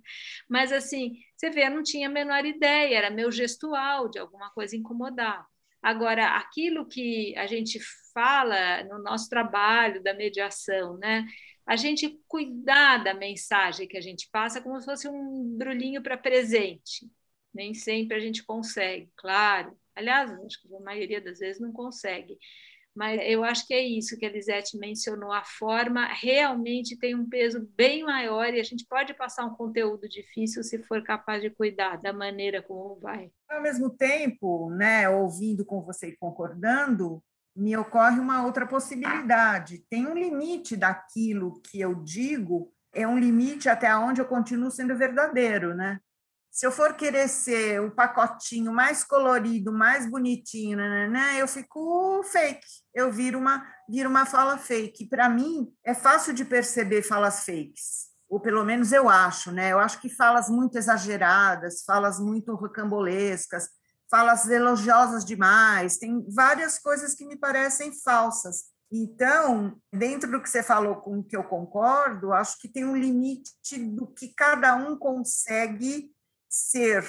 Mas 0.48 0.72
assim, 0.72 1.14
você 1.36 1.50
vê, 1.50 1.66
eu 1.66 1.70
não 1.70 1.82
tinha 1.82 2.08
a 2.08 2.12
menor 2.12 2.44
ideia, 2.44 2.96
era 2.96 3.10
meu 3.10 3.30
gestual 3.30 4.08
de 4.08 4.18
alguma 4.18 4.50
coisa 4.50 4.76
incomodar. 4.76 5.46
Agora, 5.82 6.36
aquilo 6.36 6.86
que 6.86 7.34
a 7.36 7.46
gente 7.46 7.80
fala 8.12 8.84
no 8.84 9.02
nosso 9.02 9.28
trabalho 9.30 10.02
da 10.02 10.12
mediação, 10.12 10.98
né? 10.98 11.26
A 11.66 11.76
gente 11.76 12.20
cuidar 12.28 12.98
da 13.04 13.14
mensagem 13.14 13.88
que 13.88 13.96
a 13.96 14.00
gente 14.00 14.28
passa 14.30 14.60
como 14.60 14.78
se 14.80 14.84
fosse 14.84 15.08
um 15.08 15.56
brulhinho 15.56 16.02
para 16.02 16.18
presente. 16.18 17.08
Nem 17.52 17.74
sempre 17.74 18.16
a 18.16 18.20
gente 18.20 18.44
consegue, 18.44 19.10
claro 19.16 19.76
Aliás, 20.00 20.30
acho 20.30 20.62
que 20.62 20.74
a 20.74 20.80
maioria 20.80 21.20
das 21.20 21.38
vezes 21.38 21.60
não 21.60 21.72
consegue. 21.72 22.38
Mas 22.94 23.20
eu 23.22 23.44
acho 23.44 23.66
que 23.66 23.74
é 23.74 23.80
isso 23.80 24.16
que 24.18 24.26
a 24.26 24.30
Lisete 24.30 24.76
mencionou. 24.76 25.30
A 25.30 25.44
forma 25.44 26.06
realmente 26.06 26.98
tem 26.98 27.14
um 27.14 27.28
peso 27.28 27.68
bem 27.76 28.02
maior 28.02 28.52
e 28.52 28.58
a 28.58 28.64
gente 28.64 28.84
pode 28.86 29.14
passar 29.14 29.44
um 29.44 29.54
conteúdo 29.54 30.08
difícil 30.08 30.64
se 30.64 30.82
for 30.84 31.02
capaz 31.04 31.40
de 31.40 31.50
cuidar 31.50 32.00
da 32.00 32.12
maneira 32.12 32.62
como 32.62 32.98
vai. 32.98 33.30
Ao 33.48 33.62
mesmo 33.62 33.90
tempo, 33.90 34.70
né, 34.70 35.08
ouvindo 35.08 35.64
com 35.64 35.82
você 35.82 36.08
e 36.08 36.16
concordando, 36.16 37.22
me 37.54 37.76
ocorre 37.76 38.18
uma 38.18 38.44
outra 38.44 38.66
possibilidade. 38.66 39.84
Tem 39.88 40.06
um 40.06 40.14
limite 40.14 40.76
daquilo 40.76 41.60
que 41.60 41.80
eu 41.80 41.94
digo 41.94 42.72
é 42.92 43.06
um 43.06 43.18
limite 43.18 43.68
até 43.68 43.94
onde 43.96 44.20
eu 44.20 44.24
continuo 44.24 44.68
sendo 44.68 44.96
verdadeiro, 44.96 45.74
né? 45.74 46.00
Se 46.50 46.66
eu 46.66 46.72
for 46.72 46.94
querer 46.94 47.28
ser 47.28 47.80
o 47.80 47.90
pacotinho 47.90 48.72
mais 48.72 49.04
colorido, 49.04 49.72
mais 49.72 50.10
bonitinho, 50.10 50.76
né, 50.76 51.36
eu 51.38 51.46
fico 51.46 52.22
fake. 52.24 52.66
Eu 52.94 53.12
viro 53.12 53.38
uma, 53.38 53.64
viro 53.88 54.10
uma 54.10 54.26
fala 54.26 54.58
fake. 54.58 55.08
Para 55.08 55.28
mim, 55.28 55.68
é 55.84 55.94
fácil 55.94 56.34
de 56.34 56.44
perceber 56.44 57.02
falas 57.02 57.44
fakes 57.44 58.10
ou 58.30 58.38
pelo 58.38 58.64
menos 58.64 58.92
eu 58.92 59.08
acho, 59.08 59.50
né? 59.50 59.72
Eu 59.72 59.80
acho 59.80 60.00
que 60.00 60.08
falas 60.08 60.48
muito 60.48 60.78
exageradas, 60.78 61.82
falas 61.82 62.20
muito 62.20 62.54
rocambolescas, 62.54 63.68
falas 64.08 64.48
elogiosas 64.48 65.24
demais, 65.24 65.98
tem 65.98 66.24
várias 66.32 66.78
coisas 66.78 67.14
que 67.14 67.26
me 67.26 67.36
parecem 67.36 67.92
falsas. 68.04 68.64
Então, 68.92 69.76
dentro 69.92 70.30
do 70.30 70.40
que 70.40 70.48
você 70.48 70.62
falou 70.62 70.96
com 70.96 71.22
que 71.22 71.36
eu 71.36 71.44
concordo, 71.44 72.32
acho 72.32 72.58
que 72.58 72.68
tem 72.68 72.84
um 72.84 72.96
limite 72.96 73.78
do 73.78 74.06
que 74.06 74.34
cada 74.34 74.76
um 74.76 74.96
consegue 74.96 76.10
ser 76.50 77.06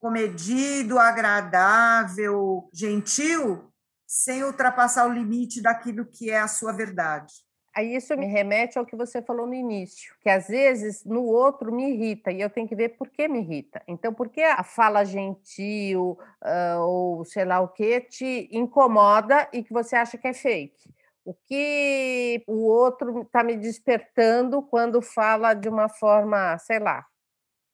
comedido, 0.00 0.98
agradável, 0.98 2.68
gentil, 2.74 3.72
sem 4.06 4.44
ultrapassar 4.44 5.06
o 5.06 5.12
limite 5.12 5.62
daquilo 5.62 6.04
que 6.04 6.30
é 6.30 6.40
a 6.40 6.48
sua 6.48 6.72
verdade. 6.72 7.32
Aí 7.74 7.96
isso 7.96 8.16
me 8.16 8.26
remete 8.26 8.78
ao 8.78 8.86
que 8.86 8.94
você 8.94 9.20
falou 9.20 9.46
no 9.48 9.54
início, 9.54 10.14
que 10.20 10.28
às 10.28 10.46
vezes 10.46 11.04
no 11.04 11.24
outro 11.24 11.72
me 11.72 11.90
irrita 11.90 12.30
e 12.30 12.40
eu 12.40 12.48
tenho 12.48 12.68
que 12.68 12.76
ver 12.76 12.90
por 12.90 13.08
que 13.08 13.26
me 13.26 13.40
irrita. 13.40 13.82
Então, 13.88 14.14
por 14.14 14.28
que 14.28 14.42
a 14.42 14.62
fala 14.62 15.04
gentil 15.04 16.16
uh, 16.44 16.80
ou 16.80 17.24
sei 17.24 17.44
lá 17.44 17.60
o 17.60 17.68
que 17.68 18.00
te 18.02 18.48
incomoda 18.52 19.48
e 19.52 19.64
que 19.64 19.72
você 19.72 19.96
acha 19.96 20.16
que 20.16 20.28
é 20.28 20.32
fake? 20.32 20.94
O 21.24 21.34
que 21.34 22.44
o 22.46 22.68
outro 22.68 23.22
está 23.22 23.42
me 23.42 23.56
despertando 23.56 24.62
quando 24.62 25.02
fala 25.02 25.52
de 25.54 25.68
uma 25.68 25.88
forma, 25.88 26.56
sei 26.58 26.78
lá, 26.78 27.04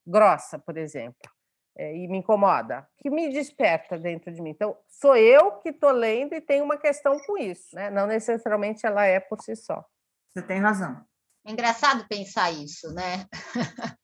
grossa, 0.07 0.59
por 0.59 0.77
exemplo, 0.77 1.31
é, 1.77 1.97
e 1.97 2.09
me 2.09 2.19
incomoda? 2.19 2.87
Que 2.99 3.11
me 3.11 3.33
desperta 3.33 3.99
dentro 3.99 4.33
de 4.33 4.41
mim. 4.41 4.51
Então, 4.51 4.77
sou 4.89 5.17
eu 5.17 5.53
que 5.59 5.71
estou 5.71 5.91
lendo 5.91 6.35
e 6.35 6.41
tenho 6.41 6.65
uma 6.65 6.77
questão 6.77 7.19
com 7.21 7.39
isso, 7.39 7.75
né? 7.75 7.91
não 7.91 8.07
necessariamente 8.07 8.87
ela 8.87 9.05
é 9.05 9.21
por 9.21 9.41
si 9.41 9.57
só. 9.57 9.85
Você 10.33 10.43
tem 10.43 10.61
razão. 10.61 11.05
É 11.47 11.53
engraçado 11.53 12.07
pensar 12.09 12.51
isso, 12.51 12.93
né? 12.93 13.27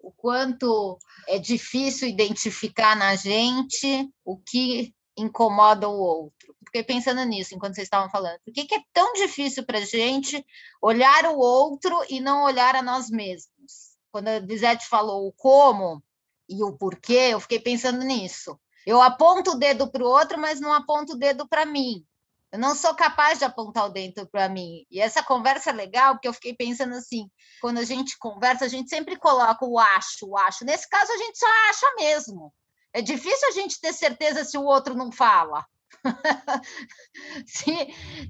o 0.00 0.12
quanto 0.12 0.98
é 1.28 1.38
difícil 1.38 2.08
identificar 2.08 2.96
na 2.96 3.14
gente 3.14 4.10
o 4.24 4.36
que 4.38 4.92
incomoda 5.16 5.88
o 5.88 5.98
outro. 5.98 6.54
Fiquei 6.66 6.82
pensando 6.82 7.24
nisso 7.24 7.54
enquanto 7.54 7.74
vocês 7.74 7.86
estavam 7.86 8.10
falando. 8.10 8.38
Por 8.44 8.52
que, 8.52 8.64
que 8.64 8.74
é 8.74 8.82
tão 8.92 9.12
difícil 9.14 9.64
para 9.64 9.78
a 9.78 9.84
gente 9.84 10.44
olhar 10.82 11.26
o 11.26 11.38
outro 11.38 12.04
e 12.08 12.20
não 12.20 12.44
olhar 12.44 12.76
a 12.76 12.82
nós 12.82 13.08
mesmos? 13.10 13.87
Quando 14.10 14.28
a 14.28 14.38
Lisete 14.38 14.86
falou 14.86 15.26
o 15.26 15.32
como 15.32 16.02
e 16.48 16.62
o 16.62 16.72
porquê, 16.72 17.30
eu 17.32 17.40
fiquei 17.40 17.60
pensando 17.60 18.04
nisso. 18.04 18.58
Eu 18.86 19.02
aponto 19.02 19.52
o 19.52 19.58
dedo 19.58 19.90
para 19.90 20.02
o 20.02 20.08
outro, 20.08 20.38
mas 20.38 20.60
não 20.60 20.72
aponto 20.72 21.12
o 21.12 21.18
dedo 21.18 21.46
para 21.46 21.66
mim. 21.66 22.04
Eu 22.50 22.58
não 22.58 22.74
sou 22.74 22.94
capaz 22.94 23.38
de 23.38 23.44
apontar 23.44 23.84
o 23.84 23.90
dedo 23.90 24.26
para 24.26 24.48
mim. 24.48 24.86
E 24.90 25.00
essa 25.00 25.22
conversa 25.22 25.70
é 25.70 25.72
legal, 25.74 26.14
porque 26.14 26.28
eu 26.28 26.32
fiquei 26.32 26.54
pensando 26.54 26.94
assim: 26.94 27.30
quando 27.60 27.78
a 27.78 27.84
gente 27.84 28.16
conversa, 28.18 28.64
a 28.64 28.68
gente 28.68 28.88
sempre 28.88 29.16
coloca 29.16 29.66
o 29.66 29.78
acho, 29.78 30.26
o 30.26 30.38
acho. 30.38 30.64
Nesse 30.64 30.88
caso, 30.88 31.12
a 31.12 31.16
gente 31.18 31.38
só 31.38 31.46
acha 31.68 31.94
mesmo. 31.98 32.52
É 32.92 33.02
difícil 33.02 33.48
a 33.48 33.52
gente 33.52 33.78
ter 33.78 33.92
certeza 33.92 34.44
se 34.44 34.56
o 34.56 34.64
outro 34.64 34.94
não 34.94 35.12
fala. 35.12 35.66
se, 37.46 37.74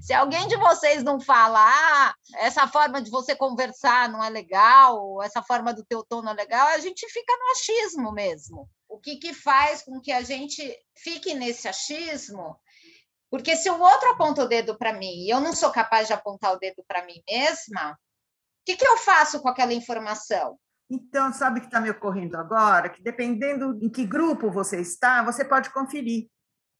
se 0.01 0.13
alguém 0.13 0.47
de 0.47 0.57
vocês 0.57 1.03
não 1.03 1.19
fala, 1.19 1.59
ah, 1.59 2.13
essa 2.35 2.67
forma 2.67 3.01
de 3.01 3.09
você 3.09 3.35
conversar 3.35 4.09
não 4.09 4.23
é 4.23 4.29
legal, 4.29 5.21
essa 5.21 5.41
forma 5.41 5.73
do 5.73 5.85
teu 5.85 6.03
tom 6.03 6.21
não 6.21 6.31
é 6.31 6.35
legal, 6.35 6.67
a 6.69 6.79
gente 6.79 7.07
fica 7.09 7.33
no 7.37 7.51
achismo 7.51 8.11
mesmo. 8.11 8.69
O 8.87 8.99
que, 8.99 9.17
que 9.17 9.33
faz 9.33 9.83
com 9.83 10.01
que 10.01 10.11
a 10.11 10.23
gente 10.23 10.75
fique 10.95 11.33
nesse 11.33 11.67
achismo 11.67 12.59
porque 13.29 13.55
se 13.55 13.69
o 13.69 13.79
outro 13.79 14.09
aponta 14.09 14.43
o 14.43 14.47
dedo 14.47 14.77
para 14.77 14.93
mim 14.93 15.25
e 15.25 15.29
eu 15.29 15.39
não 15.39 15.53
sou 15.53 15.71
capaz 15.71 16.07
de 16.07 16.13
apontar 16.13 16.53
o 16.53 16.59
dedo 16.59 16.83
para 16.87 17.05
mim 17.05 17.21
mesma, 17.29 17.91
o 17.91 17.95
que, 18.65 18.75
que 18.75 18.87
eu 18.87 18.97
faço 18.97 19.39
com 19.41 19.47
aquela 19.47 19.73
informação? 19.73 20.57
Então, 20.89 21.31
sabe 21.31 21.59
o 21.59 21.61
que 21.61 21.67
está 21.67 21.79
me 21.79 21.91
ocorrendo 21.91 22.35
agora? 22.35 22.89
Que 22.89 23.03
dependendo 23.03 23.77
em 23.81 23.89
que 23.89 24.05
grupo 24.05 24.49
você 24.49 24.81
está, 24.81 25.23
você 25.23 25.45
pode 25.45 25.69
conferir. 25.69 26.27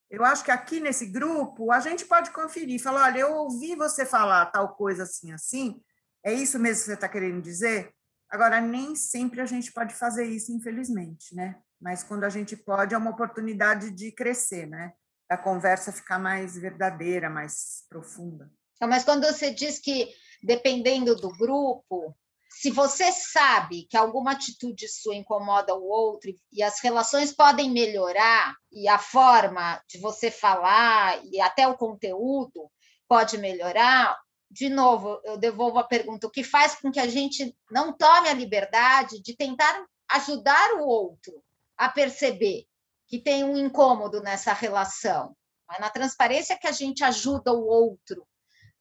Eu 0.10 0.26
acho 0.26 0.44
que 0.44 0.52
aqui 0.52 0.80
nesse 0.80 1.06
grupo 1.06 1.72
a 1.72 1.80
gente 1.80 2.06
pode 2.06 2.32
conferir, 2.32 2.82
falar, 2.82 3.06
olha, 3.06 3.20
eu 3.20 3.34
ouvi 3.34 3.76
você 3.76 4.06
falar 4.06 4.48
tal 4.48 4.76
coisa 4.76 5.04
assim, 5.04 5.32
assim, 5.32 5.82
é 6.24 6.34
isso 6.34 6.58
mesmo 6.58 6.82
que 6.82 6.86
você 6.88 6.94
está 6.94 7.08
querendo 7.08 7.42
dizer? 7.42 7.94
Agora, 8.30 8.60
nem 8.60 8.96
sempre 8.96 9.42
a 9.42 9.46
gente 9.46 9.72
pode 9.72 9.94
fazer 9.94 10.26
isso, 10.26 10.52
infelizmente, 10.52 11.36
né? 11.36 11.56
Mas 11.80 12.04
quando 12.04 12.24
a 12.24 12.30
gente 12.30 12.56
pode, 12.56 12.94
é 12.94 12.98
uma 12.98 13.12
oportunidade 13.12 13.92
de 13.92 14.12
crescer, 14.12 14.66
né? 14.66 14.94
da 15.30 15.38
conversa 15.38 15.92
ficar 15.92 16.18
mais 16.18 16.58
verdadeira, 16.58 17.30
mais 17.30 17.86
profunda. 17.88 18.52
Mas 18.82 19.04
quando 19.04 19.26
você 19.26 19.54
diz 19.54 19.78
que, 19.78 20.10
dependendo 20.42 21.16
do 21.16 21.30
grupo, 21.38 22.18
se 22.50 22.72
você 22.72 23.12
sabe 23.12 23.84
que 23.84 23.96
alguma 23.96 24.32
atitude 24.32 24.88
sua 24.88 25.16
incomoda 25.16 25.76
o 25.76 25.88
outro 25.88 26.32
e 26.52 26.64
as 26.64 26.82
relações 26.82 27.32
podem 27.32 27.70
melhorar 27.70 28.56
e 28.72 28.88
a 28.88 28.98
forma 28.98 29.82
de 29.88 30.00
você 30.00 30.32
falar 30.32 31.24
e 31.26 31.40
até 31.40 31.68
o 31.68 31.78
conteúdo 31.78 32.70
pode 33.08 33.38
melhorar, 33.38 34.18
de 34.50 34.68
novo, 34.68 35.22
eu 35.24 35.38
devolvo 35.38 35.78
a 35.78 35.84
pergunta: 35.84 36.26
o 36.26 36.32
que 36.32 36.44
faz 36.44 36.76
com 36.76 36.92
que 36.92 37.00
a 37.00 37.08
gente 37.08 37.56
não 37.70 37.94
tome 37.94 38.28
a 38.28 38.34
liberdade 38.34 39.22
de 39.22 39.36
tentar 39.36 39.86
ajudar 40.10 40.74
o 40.74 40.88
outro 40.88 41.44
a 41.78 41.88
perceber 41.88 42.66
que 43.08 43.20
tem 43.20 43.44
um 43.44 43.56
incômodo 43.56 44.22
nessa 44.22 44.54
relação. 44.54 45.36
É 45.72 45.80
na 45.80 45.90
transparência 45.90 46.58
que 46.58 46.68
a 46.68 46.72
gente 46.72 47.04
ajuda 47.04 47.54
o 47.54 47.64
outro 47.64 48.28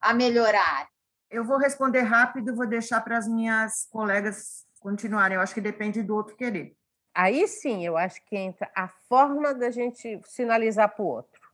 a 0.00 0.14
melhorar. 0.14 0.88
Eu 1.30 1.44
vou 1.44 1.58
responder 1.58 2.00
rápido, 2.00 2.54
vou 2.54 2.66
deixar 2.66 3.00
para 3.02 3.16
as 3.16 3.28
minhas 3.28 3.86
colegas 3.90 4.66
continuarem. 4.80 5.36
Eu 5.36 5.42
acho 5.42 5.54
que 5.54 5.60
depende 5.60 6.02
do 6.02 6.14
outro 6.14 6.36
querer. 6.36 6.74
Aí 7.14 7.46
sim, 7.48 7.84
eu 7.84 7.96
acho 7.96 8.24
que 8.24 8.36
entra 8.36 8.70
a 8.74 8.88
forma 8.88 9.52
da 9.52 9.70
gente 9.70 10.20
sinalizar 10.24 10.94
para 10.94 11.04
o 11.04 11.08
outro. 11.08 11.48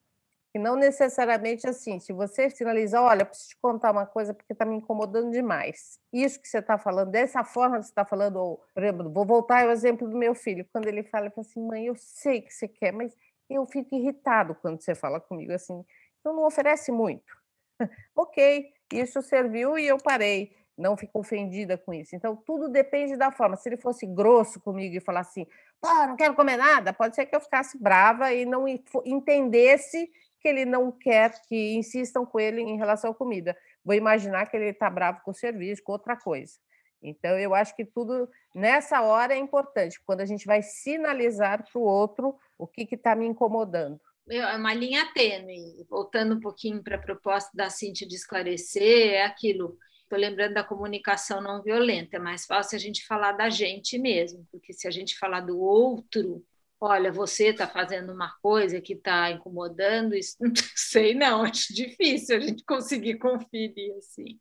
E 0.54 0.58
não 0.58 0.76
necessariamente 0.76 1.66
assim, 1.66 1.98
se 1.98 2.12
você 2.12 2.48
sinalizar, 2.48 3.02
olha, 3.02 3.24
preciso 3.24 3.48
te 3.48 3.56
contar 3.56 3.90
uma 3.90 4.06
coisa 4.06 4.32
porque 4.32 4.52
está 4.52 4.64
me 4.64 4.76
incomodando 4.76 5.32
demais. 5.32 5.98
Isso 6.12 6.40
que 6.40 6.46
você 6.46 6.58
está 6.58 6.78
falando, 6.78 7.10
dessa 7.10 7.42
forma 7.42 7.78
que 7.78 7.86
você 7.86 7.90
está 7.90 8.04
falando, 8.04 8.36
ou, 8.36 8.64
por 8.72 8.84
exemplo, 8.84 9.10
vou 9.10 9.26
voltar 9.26 9.64
ao 9.64 9.72
exemplo 9.72 10.08
do 10.08 10.16
meu 10.16 10.32
filho, 10.32 10.64
quando 10.70 10.86
ele 10.86 11.02
fala 11.02 11.32
assim, 11.36 11.60
mãe, 11.66 11.86
eu 11.86 11.96
sei 11.96 12.40
que 12.40 12.54
você 12.54 12.68
quer, 12.68 12.92
mas 12.92 13.16
eu 13.50 13.66
fico 13.66 13.96
irritado 13.96 14.54
quando 14.54 14.80
você 14.80 14.94
fala 14.94 15.20
comigo 15.20 15.52
assim, 15.52 15.84
então 16.20 16.32
não 16.32 16.44
oferece 16.44 16.92
muito. 16.92 17.36
Ok, 18.14 18.72
isso 18.92 19.22
serviu 19.22 19.78
e 19.78 19.86
eu 19.86 19.98
parei 19.98 20.54
não 20.76 20.96
fico 20.96 21.20
ofendida 21.20 21.78
com 21.78 21.94
isso. 21.94 22.14
Então, 22.14 22.36
tudo 22.36 22.68
depende 22.68 23.16
da 23.16 23.30
forma. 23.30 23.56
Se 23.56 23.68
ele 23.68 23.76
fosse 23.76 24.06
grosso 24.06 24.60
comigo 24.60 24.96
e 24.96 25.00
falasse 25.00 25.40
assim, 25.40 25.50
pô, 25.80 25.88
não 26.06 26.16
quero 26.16 26.34
comer 26.34 26.56
nada, 26.56 26.92
pode 26.92 27.14
ser 27.14 27.26
que 27.26 27.34
eu 27.34 27.40
ficasse 27.40 27.78
brava 27.80 28.32
e 28.32 28.44
não 28.44 28.66
entendesse 29.04 30.10
que 30.40 30.48
ele 30.48 30.64
não 30.64 30.92
quer 30.92 31.32
que 31.48 31.74
insistam 31.74 32.26
com 32.26 32.38
ele 32.38 32.60
em 32.60 32.76
relação 32.76 33.12
à 33.12 33.14
comida. 33.14 33.56
Vou 33.84 33.94
imaginar 33.94 34.46
que 34.46 34.56
ele 34.56 34.70
está 34.70 34.90
bravo 34.90 35.20
com 35.24 35.30
o 35.30 35.34
serviço, 35.34 35.82
com 35.82 35.92
outra 35.92 36.16
coisa. 36.16 36.54
Então, 37.00 37.38
eu 37.38 37.54
acho 37.54 37.76
que 37.76 37.84
tudo 37.84 38.28
nessa 38.54 39.02
hora 39.02 39.34
é 39.34 39.38
importante, 39.38 40.00
quando 40.04 40.22
a 40.22 40.26
gente 40.26 40.46
vai 40.46 40.62
sinalizar 40.62 41.62
para 41.62 41.78
o 41.78 41.84
outro 41.84 42.36
o 42.58 42.66
que 42.66 42.88
está 42.94 43.14
me 43.14 43.26
incomodando. 43.26 44.00
É 44.28 44.56
uma 44.56 44.72
linha 44.72 45.12
tênue. 45.12 45.84
Voltando 45.88 46.34
um 46.34 46.40
pouquinho 46.40 46.82
para 46.82 46.96
a 46.96 47.00
proposta 47.00 47.50
da 47.54 47.68
Cintia 47.68 48.06
de 48.06 48.14
esclarecer, 48.14 49.14
é 49.14 49.24
aquilo. 49.24 49.78
Estou 50.02 50.18
lembrando 50.18 50.54
da 50.54 50.64
comunicação 50.64 51.40
não 51.40 51.62
violenta, 51.62 52.16
é 52.16 52.20
mais 52.20 52.46
fácil 52.46 52.76
a 52.76 52.78
gente 52.78 53.06
falar 53.06 53.32
da 53.32 53.48
gente 53.48 53.98
mesmo, 53.98 54.46
porque 54.50 54.72
se 54.72 54.86
a 54.86 54.90
gente 54.90 55.18
falar 55.18 55.40
do 55.40 55.58
outro, 55.58 56.44
olha, 56.80 57.10
você 57.10 57.48
está 57.48 57.66
fazendo 57.66 58.12
uma 58.12 58.30
coisa 58.42 58.80
que 58.80 58.92
está 58.92 59.30
incomodando, 59.30 60.14
isso 60.14 60.36
não 60.40 60.52
sei 60.76 61.14
não, 61.14 61.42
acho 61.42 61.72
difícil 61.74 62.36
a 62.36 62.40
gente 62.40 62.64
conseguir 62.64 63.18
conferir 63.18 63.96
assim, 63.96 64.38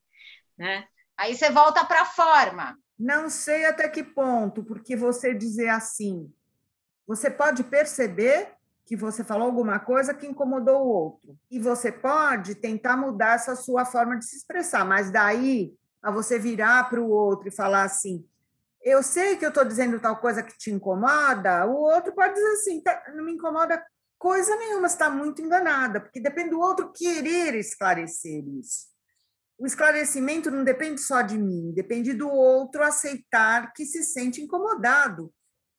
né? 0.58 0.86
Aí 1.18 1.36
você 1.36 1.50
volta 1.50 1.86
para 1.86 2.02
a 2.02 2.06
forma. 2.06 2.78
Não 3.00 3.30
sei 3.30 3.66
até 3.66 3.88
que 3.88 4.04
ponto, 4.04 4.64
porque 4.64 4.96
você 4.96 5.34
dizer 5.34 5.70
assim, 5.70 6.32
você 7.08 7.30
pode 7.32 7.64
perceber 7.64 8.52
que 8.86 8.96
você 8.96 9.24
falou 9.24 9.48
alguma 9.48 9.80
coisa 9.80 10.14
que 10.14 10.28
incomodou 10.28 10.82
o 10.82 10.90
outro. 10.90 11.38
E 11.50 11.60
você 11.60 11.92
pode 11.92 12.56
tentar 12.56 12.98
mudar 12.98 13.36
essa 13.36 13.56
sua 13.56 13.86
forma 13.86 14.18
de 14.18 14.26
se 14.26 14.38
expressar, 14.38 14.86
mas 14.86 15.10
daí 15.10 15.74
a 16.02 16.12
você 16.12 16.38
virar 16.38 16.90
para 16.90 17.02
o 17.02 17.10
outro 17.10 17.48
e 17.48 17.52
falar 17.52 17.84
assim: 17.84 18.26
eu 18.84 19.02
sei 19.02 19.38
que 19.38 19.46
eu 19.46 19.50
estou 19.50 19.64
dizendo 19.64 20.00
tal 20.00 20.18
coisa 20.18 20.44
que 20.44 20.58
te 20.58 20.70
incomoda, 20.70 21.66
o 21.66 21.76
outro 21.76 22.14
pode 22.14 22.34
dizer 22.34 22.52
assim, 22.54 22.82
tá, 22.82 23.02
não 23.16 23.24
me 23.24 23.32
incomoda 23.32 23.82
coisa 24.20 24.56
nenhuma, 24.58 24.88
está 24.88 25.10
muito 25.10 25.42
enganada, 25.42 26.02
porque 26.02 26.20
depende 26.20 26.50
do 26.52 26.60
outro 26.60 26.92
querer 26.92 27.56
esclarecer 27.56 28.44
isso. 28.60 28.88
o 29.58 29.66
esclarecimento 29.66 30.52
não 30.52 30.64
depende 30.64 31.00
só 31.00 31.22
de 31.22 31.38
mim, 31.38 31.72
depende 31.74 32.14
do 32.14 32.30
outro 32.30 32.84
aceitar 32.84 33.72
que 33.74 33.86
se 33.86 34.04
sente 34.04 34.42
incomodado. 34.42 35.34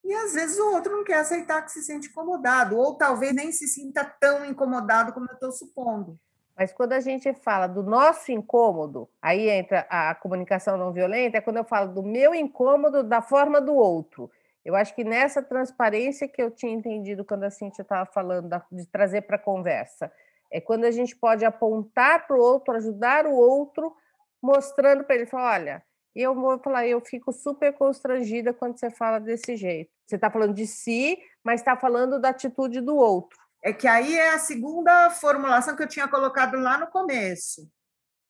E 0.04 0.12
às 0.12 0.34
vezes 0.34 0.58
o 0.58 0.72
outro 0.74 0.92
não 0.92 1.02
quer 1.02 1.20
aceitar 1.20 1.62
que 1.62 1.72
se 1.72 1.82
sente 1.82 2.08
incomodado, 2.08 2.76
ou 2.76 2.94
talvez 2.94 3.34
nem 3.34 3.50
se 3.50 3.66
sinta 3.66 4.04
tão 4.04 4.44
incomodado 4.44 5.12
como 5.12 5.26
eu 5.30 5.34
estou 5.34 5.50
supondo. 5.50 6.18
Mas 6.56 6.72
quando 6.72 6.92
a 6.92 7.00
gente 7.00 7.32
fala 7.32 7.66
do 7.66 7.82
nosso 7.82 8.30
incômodo, 8.30 9.08
aí 9.20 9.48
entra 9.48 9.86
a 9.90 10.14
comunicação 10.14 10.76
não 10.76 10.92
violenta, 10.92 11.38
é 11.38 11.40
quando 11.40 11.56
eu 11.56 11.64
falo 11.64 11.92
do 11.92 12.02
meu 12.02 12.34
incômodo 12.34 13.02
da 13.02 13.22
forma 13.22 13.60
do 13.60 13.74
outro. 13.74 14.30
Eu 14.64 14.76
acho 14.76 14.94
que 14.94 15.04
nessa 15.04 15.42
transparência 15.42 16.28
que 16.28 16.40
eu 16.40 16.50
tinha 16.50 16.72
entendido 16.72 17.24
quando 17.24 17.44
a 17.44 17.50
Cintia 17.50 17.82
estava 17.82 18.06
falando 18.06 18.48
de 18.70 18.86
trazer 18.86 19.22
para 19.22 19.36
a 19.36 19.38
conversa, 19.38 20.12
é 20.50 20.60
quando 20.60 20.84
a 20.84 20.90
gente 20.90 21.16
pode 21.16 21.44
apontar 21.44 22.26
para 22.26 22.36
o 22.36 22.40
outro, 22.40 22.74
ajudar 22.74 23.26
o 23.26 23.32
outro, 23.32 23.94
mostrando 24.40 25.02
para 25.02 25.16
ele, 25.16 25.26
falar, 25.26 25.54
olha, 25.54 25.82
eu 26.14 26.34
vou 26.34 26.58
falar, 26.58 26.86
eu 26.86 27.00
fico 27.00 27.32
super 27.32 27.72
constrangida 27.72 28.52
quando 28.52 28.78
você 28.78 28.90
fala 28.90 29.18
desse 29.18 29.56
jeito. 29.56 29.90
Você 30.06 30.16
está 30.16 30.30
falando 30.30 30.54
de 30.54 30.66
si, 30.66 31.18
mas 31.42 31.60
está 31.60 31.76
falando 31.76 32.20
da 32.20 32.28
atitude 32.28 32.80
do 32.80 32.96
outro. 32.96 33.38
É 33.62 33.72
que 33.72 33.88
aí 33.88 34.14
é 34.16 34.30
a 34.34 34.38
segunda 34.38 35.10
formulação 35.10 35.74
que 35.74 35.82
eu 35.82 35.88
tinha 35.88 36.06
colocado 36.06 36.58
lá 36.58 36.78
no 36.78 36.86
começo, 36.86 37.68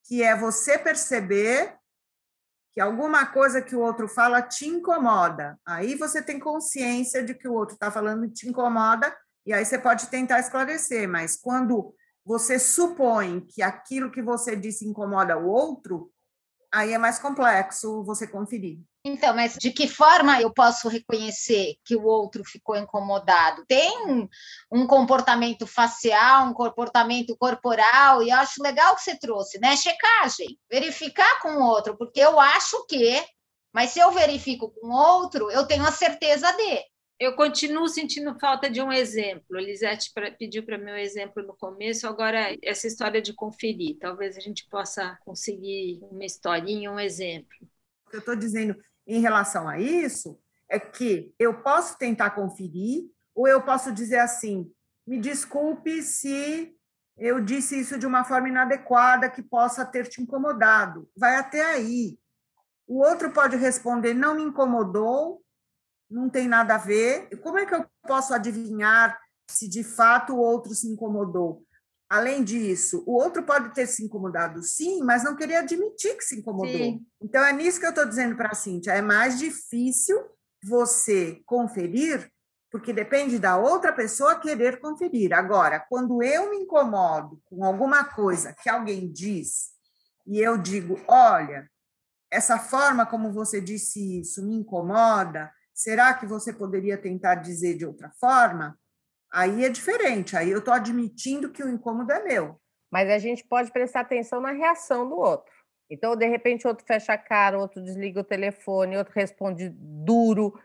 que 0.04 0.22
é 0.22 0.36
você 0.36 0.78
perceber 0.78 1.76
que 2.72 2.80
alguma 2.80 3.26
coisa 3.26 3.60
que 3.60 3.76
o 3.76 3.80
outro 3.80 4.08
fala 4.08 4.40
te 4.42 4.66
incomoda. 4.66 5.58
Aí 5.66 5.94
você 5.94 6.22
tem 6.22 6.38
consciência 6.38 7.22
de 7.22 7.34
que 7.34 7.48
o 7.48 7.52
outro 7.52 7.74
está 7.74 7.90
falando 7.90 8.30
te 8.30 8.48
incomoda, 8.48 9.14
e 9.46 9.52
aí 9.52 9.64
você 9.64 9.78
pode 9.78 10.08
tentar 10.08 10.40
esclarecer, 10.40 11.08
mas 11.08 11.36
quando 11.36 11.94
você 12.24 12.58
supõe 12.58 13.40
que 13.40 13.62
aquilo 13.62 14.10
que 14.10 14.22
você 14.22 14.56
disse 14.56 14.86
incomoda 14.86 15.36
o 15.36 15.46
outro, 15.46 16.10
aí 16.74 16.92
é 16.92 16.98
mais 16.98 17.18
complexo 17.18 18.02
você 18.02 18.26
conferir. 18.26 18.78
Então, 19.06 19.34
mas 19.34 19.54
de 19.54 19.70
que 19.70 19.86
forma 19.86 20.40
eu 20.40 20.50
posso 20.50 20.88
reconhecer 20.88 21.74
que 21.84 21.94
o 21.94 22.04
outro 22.04 22.42
ficou 22.42 22.74
incomodado? 22.74 23.64
Tem 23.66 24.28
um 24.72 24.86
comportamento 24.86 25.66
facial, 25.66 26.46
um 26.46 26.54
comportamento 26.54 27.36
corporal, 27.36 28.22
e 28.22 28.30
eu 28.30 28.36
acho 28.38 28.62
legal 28.62 28.94
que 28.96 29.02
você 29.02 29.18
trouxe, 29.18 29.60
né? 29.60 29.76
Checagem, 29.76 30.58
verificar 30.70 31.40
com 31.40 31.50
o 31.50 31.62
outro, 31.62 31.96
porque 31.98 32.20
eu 32.20 32.40
acho 32.40 32.86
que, 32.86 33.22
mas 33.72 33.90
se 33.90 34.00
eu 34.00 34.10
verifico 34.10 34.70
com 34.70 34.88
o 34.88 34.92
outro, 34.92 35.50
eu 35.50 35.66
tenho 35.66 35.86
a 35.86 35.92
certeza 35.92 36.50
de. 36.52 36.93
Eu 37.18 37.36
continuo 37.36 37.88
sentindo 37.88 38.38
falta 38.38 38.68
de 38.68 38.82
um 38.82 38.92
exemplo. 38.92 39.58
Lisete 39.58 40.10
pediu 40.38 40.64
para 40.64 40.76
meu 40.76 40.96
exemplo 40.96 41.42
no 41.42 41.54
começo, 41.56 42.08
agora 42.08 42.56
essa 42.62 42.86
história 42.86 43.22
de 43.22 43.32
conferir. 43.32 43.98
Talvez 44.00 44.36
a 44.36 44.40
gente 44.40 44.68
possa 44.68 45.16
conseguir 45.24 46.00
uma 46.10 46.24
historinha, 46.24 46.90
um 46.90 46.98
exemplo. 46.98 47.56
O 48.06 48.10
que 48.10 48.16
eu 48.16 48.20
estou 48.20 48.34
dizendo 48.34 48.76
em 49.06 49.20
relação 49.20 49.68
a 49.68 49.78
isso 49.78 50.38
é 50.68 50.80
que 50.80 51.32
eu 51.38 51.62
posso 51.62 51.96
tentar 51.98 52.30
conferir, 52.30 53.04
ou 53.34 53.46
eu 53.46 53.62
posso 53.62 53.92
dizer 53.92 54.18
assim: 54.18 54.70
me 55.06 55.20
desculpe 55.20 56.02
se 56.02 56.74
eu 57.16 57.40
disse 57.40 57.78
isso 57.78 57.96
de 57.96 58.06
uma 58.06 58.24
forma 58.24 58.48
inadequada 58.48 59.30
que 59.30 59.42
possa 59.42 59.84
ter 59.86 60.08
te 60.08 60.20
incomodado. 60.20 61.08
Vai 61.16 61.36
até 61.36 61.64
aí. 61.64 62.18
O 62.88 62.98
outro 63.04 63.30
pode 63.32 63.56
responder: 63.56 64.14
não 64.14 64.34
me 64.34 64.42
incomodou, 64.42 65.44
não 66.14 66.30
tem 66.30 66.46
nada 66.46 66.76
a 66.76 66.78
ver. 66.78 67.28
Como 67.42 67.58
é 67.58 67.66
que 67.66 67.74
eu 67.74 67.84
posso 68.06 68.32
adivinhar 68.32 69.18
se 69.50 69.68
de 69.68 69.82
fato 69.82 70.32
o 70.32 70.38
outro 70.38 70.72
se 70.74 70.86
incomodou? 70.86 71.66
Além 72.08 72.44
disso, 72.44 73.02
o 73.06 73.14
outro 73.14 73.42
pode 73.42 73.74
ter 73.74 73.86
se 73.86 74.04
incomodado 74.04 74.62
sim, 74.62 75.02
mas 75.02 75.24
não 75.24 75.34
querer 75.34 75.56
admitir 75.56 76.16
que 76.16 76.22
se 76.22 76.38
incomodou. 76.38 76.70
Sim. 76.72 77.04
Então, 77.20 77.44
é 77.44 77.52
nisso 77.52 77.80
que 77.80 77.86
eu 77.86 77.90
estou 77.90 78.06
dizendo 78.06 78.36
para 78.36 78.50
a 78.50 78.54
Cíntia: 78.54 78.92
é 78.92 79.02
mais 79.02 79.38
difícil 79.38 80.16
você 80.62 81.42
conferir, 81.44 82.30
porque 82.70 82.92
depende 82.92 83.38
da 83.38 83.56
outra 83.56 83.92
pessoa 83.92 84.38
querer 84.38 84.78
conferir. 84.80 85.32
Agora, 85.32 85.84
quando 85.88 86.22
eu 86.22 86.50
me 86.50 86.58
incomodo 86.58 87.40
com 87.46 87.64
alguma 87.64 88.04
coisa 88.04 88.54
que 88.62 88.68
alguém 88.68 89.10
diz, 89.10 89.70
e 90.24 90.38
eu 90.38 90.56
digo: 90.56 91.00
olha, 91.08 91.68
essa 92.30 92.58
forma 92.58 93.04
como 93.04 93.32
você 93.32 93.60
disse 93.60 94.20
isso 94.20 94.46
me 94.46 94.54
incomoda, 94.54 95.50
será 95.74 96.14
que 96.14 96.24
você 96.24 96.52
poderia 96.52 96.96
tentar 96.96 97.34
dizer 97.36 97.76
de 97.76 97.84
outra 97.84 98.10
forma? 98.18 98.78
Aí 99.32 99.64
é 99.64 99.68
diferente, 99.68 100.36
aí 100.36 100.50
eu 100.50 100.60
estou 100.60 100.72
admitindo 100.72 101.50
que 101.50 101.62
o 101.62 101.68
incômodo 101.68 102.12
é 102.12 102.22
meu. 102.22 102.60
Mas 102.90 103.10
a 103.10 103.18
gente 103.18 103.44
pode 103.44 103.72
prestar 103.72 104.00
atenção 104.00 104.40
na 104.40 104.52
reação 104.52 105.08
do 105.08 105.16
outro. 105.16 105.52
Então, 105.90 106.16
de 106.16 106.26
repente, 106.26 106.66
outro 106.66 106.86
fecha 106.86 107.12
a 107.12 107.18
cara, 107.18 107.58
outro 107.58 107.82
desliga 107.82 108.20
o 108.20 108.24
telefone, 108.24 108.96
outro 108.96 109.12
responde 109.14 109.68
duro. 109.68 110.58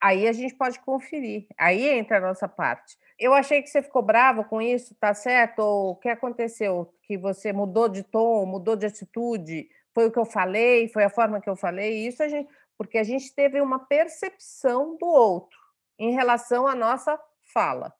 Aí 0.00 0.26
a 0.26 0.32
gente 0.32 0.54
pode 0.54 0.78
conferir. 0.80 1.46
Aí 1.58 1.86
entra 1.88 2.18
a 2.18 2.20
nossa 2.20 2.48
parte. 2.48 2.96
Eu 3.18 3.34
achei 3.34 3.60
que 3.60 3.68
você 3.68 3.82
ficou 3.82 4.00
bravo 4.00 4.44
com 4.44 4.62
isso, 4.62 4.94
tá 4.94 5.12
certo? 5.12 5.58
Ou 5.58 5.90
o 5.90 5.96
que 5.96 6.08
aconteceu? 6.08 6.94
Que 7.02 7.18
você 7.18 7.52
mudou 7.52 7.88
de 7.88 8.02
tom, 8.02 8.46
mudou 8.46 8.76
de 8.76 8.86
atitude? 8.86 9.68
Foi 9.94 10.06
o 10.06 10.12
que 10.12 10.18
eu 10.18 10.24
falei? 10.24 10.88
Foi 10.88 11.04
a 11.04 11.10
forma 11.10 11.40
que 11.40 11.50
eu 11.50 11.56
falei? 11.56 12.06
Isso 12.06 12.22
a 12.22 12.28
gente, 12.28 12.48
porque 12.80 12.96
a 12.96 13.04
gente 13.04 13.34
teve 13.34 13.60
uma 13.60 13.78
percepção 13.78 14.96
do 14.96 15.04
outro 15.04 15.58
em 15.98 16.14
relação 16.14 16.66
à 16.66 16.74
nossa 16.74 17.20
fala. 17.52 17.94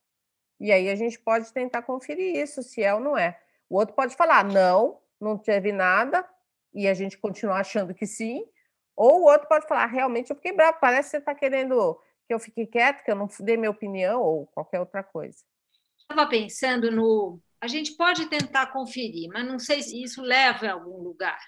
E 0.59 0.73
aí 0.73 0.89
a 0.89 0.95
gente 0.95 1.19
pode 1.19 1.53
tentar 1.53 1.83
conferir 1.83 2.35
isso, 2.35 2.63
se 2.63 2.83
é 2.83 2.95
ou 2.95 2.99
não 2.99 3.15
é. 3.15 3.39
O 3.69 3.77
outro 3.77 3.95
pode 3.95 4.17
falar, 4.17 4.43
não, 4.43 4.99
não 5.21 5.37
teve 5.37 5.71
nada, 5.71 6.27
e 6.73 6.89
a 6.89 6.95
gente 6.95 7.19
continua 7.19 7.57
achando 7.57 7.93
que 7.93 8.07
sim. 8.07 8.43
Ou 8.97 9.21
o 9.21 9.25
outro 9.25 9.47
pode 9.49 9.69
falar, 9.69 9.85
realmente 9.85 10.31
eu 10.31 10.37
fiquei 10.37 10.53
bravo, 10.53 10.79
parece 10.81 11.09
que 11.09 11.11
você 11.11 11.17
está 11.19 11.35
querendo 11.35 12.01
que 12.27 12.33
eu 12.33 12.39
fique 12.39 12.65
quieto, 12.65 13.05
que 13.05 13.11
eu 13.11 13.17
não 13.17 13.29
dê 13.41 13.59
minha 13.59 13.71
opinião, 13.71 14.23
ou 14.23 14.47
qualquer 14.47 14.81
outra 14.81 15.03
coisa. 15.03 15.45
Estava 15.99 16.27
pensando 16.27 16.91
no. 16.91 17.39
A 17.61 17.69
gente 17.69 17.99
pode 17.99 18.31
tentar 18.31 18.69
conferir, 18.69 19.29
mas 19.31 19.47
não 19.47 19.59
sei 19.59 19.83
se 19.83 20.03
isso 20.03 20.23
leva 20.23 20.69
a 20.69 20.73
algum 20.73 21.03
lugar 21.03 21.39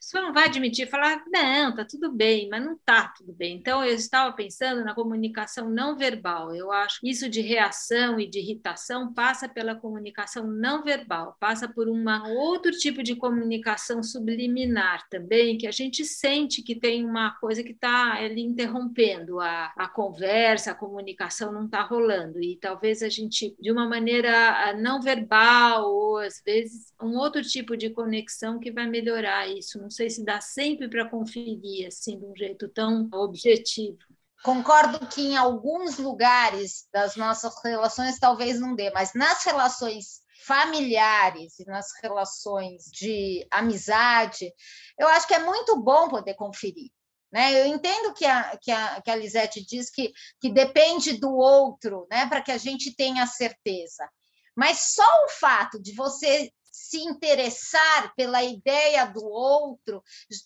pessoa 0.00 0.24
não 0.24 0.32
vai 0.32 0.46
admitir, 0.46 0.88
falar, 0.88 1.22
não, 1.30 1.74
tá 1.74 1.84
tudo 1.84 2.10
bem, 2.10 2.48
mas 2.48 2.64
não 2.64 2.76
tá 2.84 3.12
tudo 3.16 3.34
bem. 3.34 3.56
Então, 3.56 3.84
eu 3.84 3.94
estava 3.94 4.34
pensando 4.34 4.82
na 4.82 4.94
comunicação 4.94 5.68
não 5.68 5.96
verbal. 5.96 6.54
Eu 6.54 6.72
acho 6.72 7.00
que 7.00 7.10
isso 7.10 7.28
de 7.28 7.42
reação 7.42 8.18
e 8.18 8.26
de 8.26 8.38
irritação 8.38 9.12
passa 9.12 9.46
pela 9.46 9.74
comunicação 9.74 10.46
não 10.46 10.82
verbal, 10.82 11.36
passa 11.38 11.68
por 11.68 11.86
um 11.88 12.02
outro 12.34 12.70
tipo 12.72 13.02
de 13.02 13.14
comunicação 13.14 14.02
subliminar 14.02 15.06
também, 15.10 15.58
que 15.58 15.66
a 15.66 15.70
gente 15.70 16.04
sente 16.04 16.62
que 16.62 16.74
tem 16.74 17.04
uma 17.04 17.32
coisa 17.38 17.62
que 17.62 17.72
está 17.72 18.14
ali 18.14 18.40
interrompendo 18.40 19.38
a, 19.38 19.72
a 19.76 19.86
conversa, 19.86 20.70
a 20.70 20.74
comunicação 20.74 21.52
não 21.52 21.66
está 21.66 21.82
rolando. 21.82 22.40
E 22.42 22.56
talvez 22.56 23.02
a 23.02 23.08
gente, 23.10 23.54
de 23.60 23.70
uma 23.70 23.86
maneira 23.86 24.30
ah, 24.70 24.72
não 24.72 25.02
verbal, 25.02 25.84
ou 25.84 26.16
às 26.16 26.40
vezes 26.42 26.92
um 27.02 27.16
outro 27.18 27.42
tipo 27.42 27.76
de 27.76 27.90
conexão 27.90 28.58
que 28.58 28.72
vai 28.72 28.86
melhorar 28.86 29.46
isso 29.46 29.78
não 29.90 29.96
sei 29.96 30.08
se 30.08 30.24
dá 30.24 30.40
sempre 30.40 30.88
para 30.88 31.10
conferir 31.10 31.88
assim 31.88 32.16
de 32.16 32.24
um 32.24 32.36
jeito 32.36 32.68
tão 32.68 33.08
objetivo. 33.12 33.98
Concordo 34.44 35.04
que 35.08 35.20
em 35.20 35.36
alguns 35.36 35.98
lugares 35.98 36.86
das 36.92 37.16
nossas 37.16 37.52
relações 37.62 38.16
talvez 38.20 38.60
não 38.60 38.76
dê, 38.76 38.88
mas 38.92 39.12
nas 39.14 39.44
relações 39.44 40.20
familiares 40.46 41.58
e 41.58 41.66
nas 41.66 41.88
relações 42.00 42.84
de 42.84 43.44
amizade, 43.50 44.54
eu 44.96 45.08
acho 45.08 45.26
que 45.26 45.34
é 45.34 45.40
muito 45.40 45.76
bom 45.82 46.08
poder 46.08 46.34
conferir. 46.34 46.92
Né? 47.32 47.60
Eu 47.60 47.66
entendo 47.66 48.14
que 48.14 48.24
a, 48.24 48.56
que, 48.62 48.70
a, 48.70 49.02
que 49.02 49.10
a 49.10 49.16
Lisete 49.16 49.66
diz 49.66 49.90
que, 49.90 50.12
que 50.40 50.52
depende 50.52 51.18
do 51.18 51.34
outro 51.34 52.06
né? 52.08 52.28
para 52.28 52.40
que 52.40 52.52
a 52.52 52.58
gente 52.58 52.94
tenha 52.94 53.26
certeza. 53.26 54.08
Mas 54.56 54.94
só 54.94 55.24
o 55.24 55.28
fato 55.28 55.82
de 55.82 55.92
você 55.94 56.52
se 56.90 56.98
interessar 56.98 58.12
pela 58.16 58.42
ideia 58.42 59.06
do 59.06 59.24
outro, 59.24 60.02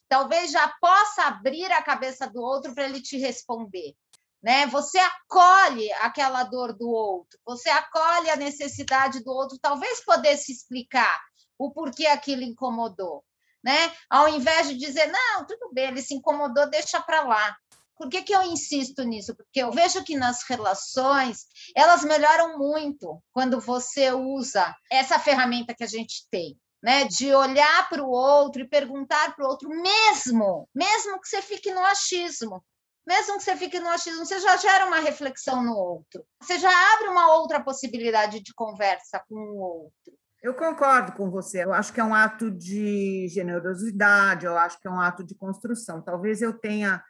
talvez 0.06 0.50
já 0.50 0.68
possa 0.78 1.22
abrir 1.22 1.72
a 1.72 1.82
cabeça 1.82 2.28
do 2.28 2.42
outro 2.42 2.74
para 2.74 2.84
ele 2.84 3.00
te 3.00 3.16
responder. 3.16 3.94
Né? 4.42 4.66
Você 4.66 4.98
acolhe 4.98 5.90
aquela 5.94 6.44
dor 6.44 6.74
do 6.74 6.90
outro, 6.90 7.38
você 7.46 7.70
acolhe 7.70 8.28
a 8.28 8.36
necessidade 8.36 9.24
do 9.24 9.30
outro, 9.30 9.58
talvez 9.58 10.04
poder 10.04 10.36
se 10.36 10.52
explicar 10.52 11.18
o 11.58 11.70
porquê 11.70 12.06
aquilo 12.06 12.42
incomodou. 12.42 13.24
Né? 13.64 13.90
Ao 14.10 14.28
invés 14.28 14.68
de 14.68 14.76
dizer, 14.76 15.06
não, 15.06 15.46
tudo 15.46 15.72
bem, 15.72 15.88
ele 15.88 16.02
se 16.02 16.12
incomodou, 16.12 16.68
deixa 16.68 17.00
para 17.00 17.22
lá. 17.22 17.56
Por 17.96 18.08
que, 18.08 18.22
que 18.22 18.34
eu 18.34 18.42
insisto 18.42 19.02
nisso? 19.04 19.34
Porque 19.36 19.62
eu 19.62 19.70
vejo 19.70 20.02
que 20.04 20.16
nas 20.16 20.42
relações 20.48 21.46
elas 21.76 22.04
melhoram 22.04 22.58
muito 22.58 23.22
quando 23.32 23.60
você 23.60 24.12
usa 24.12 24.74
essa 24.90 25.18
ferramenta 25.18 25.74
que 25.74 25.84
a 25.84 25.88
gente 25.88 26.26
tem. 26.30 26.58
Né, 26.82 27.04
de 27.06 27.34
olhar 27.34 27.88
para 27.88 28.04
o 28.04 28.10
outro 28.10 28.60
e 28.60 28.68
perguntar 28.68 29.34
para 29.34 29.46
o 29.46 29.48
outro, 29.48 29.70
mesmo, 29.70 30.68
mesmo 30.74 31.18
que 31.18 31.26
você 31.26 31.40
fique 31.40 31.72
no 31.72 31.80
achismo, 31.80 32.62
mesmo 33.06 33.38
que 33.38 33.42
você 33.44 33.56
fique 33.56 33.80
no 33.80 33.88
achismo, 33.88 34.26
você 34.26 34.38
já 34.38 34.54
gera 34.58 34.84
uma 34.84 35.00
reflexão 35.00 35.64
no 35.64 35.74
outro, 35.74 36.22
você 36.42 36.58
já 36.58 36.68
abre 36.92 37.08
uma 37.08 37.36
outra 37.36 37.64
possibilidade 37.64 38.40
de 38.40 38.52
conversa 38.52 39.18
com 39.26 39.34
o 39.34 39.58
outro. 39.58 40.12
Eu 40.42 40.52
concordo 40.52 41.12
com 41.12 41.30
você. 41.30 41.64
Eu 41.64 41.72
acho 41.72 41.90
que 41.90 42.00
é 42.00 42.04
um 42.04 42.14
ato 42.14 42.50
de 42.50 43.26
generosidade, 43.28 44.44
eu 44.44 44.58
acho 44.58 44.78
que 44.78 44.86
é 44.86 44.90
um 44.90 45.00
ato 45.00 45.24
de 45.24 45.34
construção. 45.34 46.02
Talvez 46.02 46.42
eu 46.42 46.52
tenha 46.52 47.02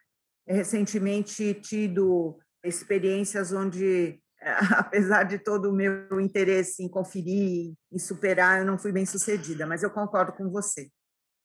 recentemente 0.46 1.54
tido 1.54 2.38
experiências 2.64 3.52
onde, 3.52 4.20
apesar 4.76 5.24
de 5.24 5.38
todo 5.38 5.70
o 5.70 5.72
meu 5.72 6.20
interesse 6.20 6.82
em 6.82 6.88
conferir, 6.88 7.74
em 7.92 7.98
superar, 7.98 8.60
eu 8.60 8.66
não 8.66 8.78
fui 8.78 8.92
bem 8.92 9.06
sucedida, 9.06 9.66
mas 9.66 9.82
eu 9.82 9.90
concordo 9.90 10.32
com 10.32 10.50
você. 10.50 10.88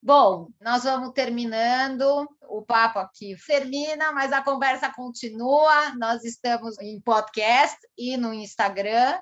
Bom, 0.02 0.50
nós 0.62 0.84
vamos 0.84 1.12
terminando. 1.12 2.26
O 2.50 2.64
papo 2.64 3.00
aqui 3.00 3.36
termina, 3.46 4.12
mas 4.12 4.32
a 4.32 4.42
conversa 4.42 4.92
continua. 4.94 5.94
Nós 5.98 6.24
estamos 6.24 6.80
em 6.80 7.00
podcast 7.02 7.78
e 7.98 8.16
no 8.16 8.34
Instagram. 8.34 9.20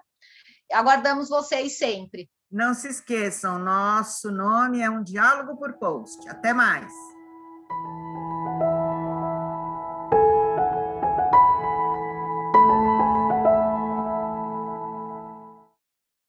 Aguardamos 0.71 1.29
vocês 1.29 1.77
sempre. 1.77 2.29
Não 2.49 2.73
se 2.73 2.87
esqueçam, 2.87 3.59
nosso 3.59 4.31
nome 4.31 4.79
é 4.79 4.89
um 4.89 5.03
diálogo 5.03 5.57
por 5.57 5.73
post. 5.73 6.29
Até 6.29 6.53
mais. 6.53 6.93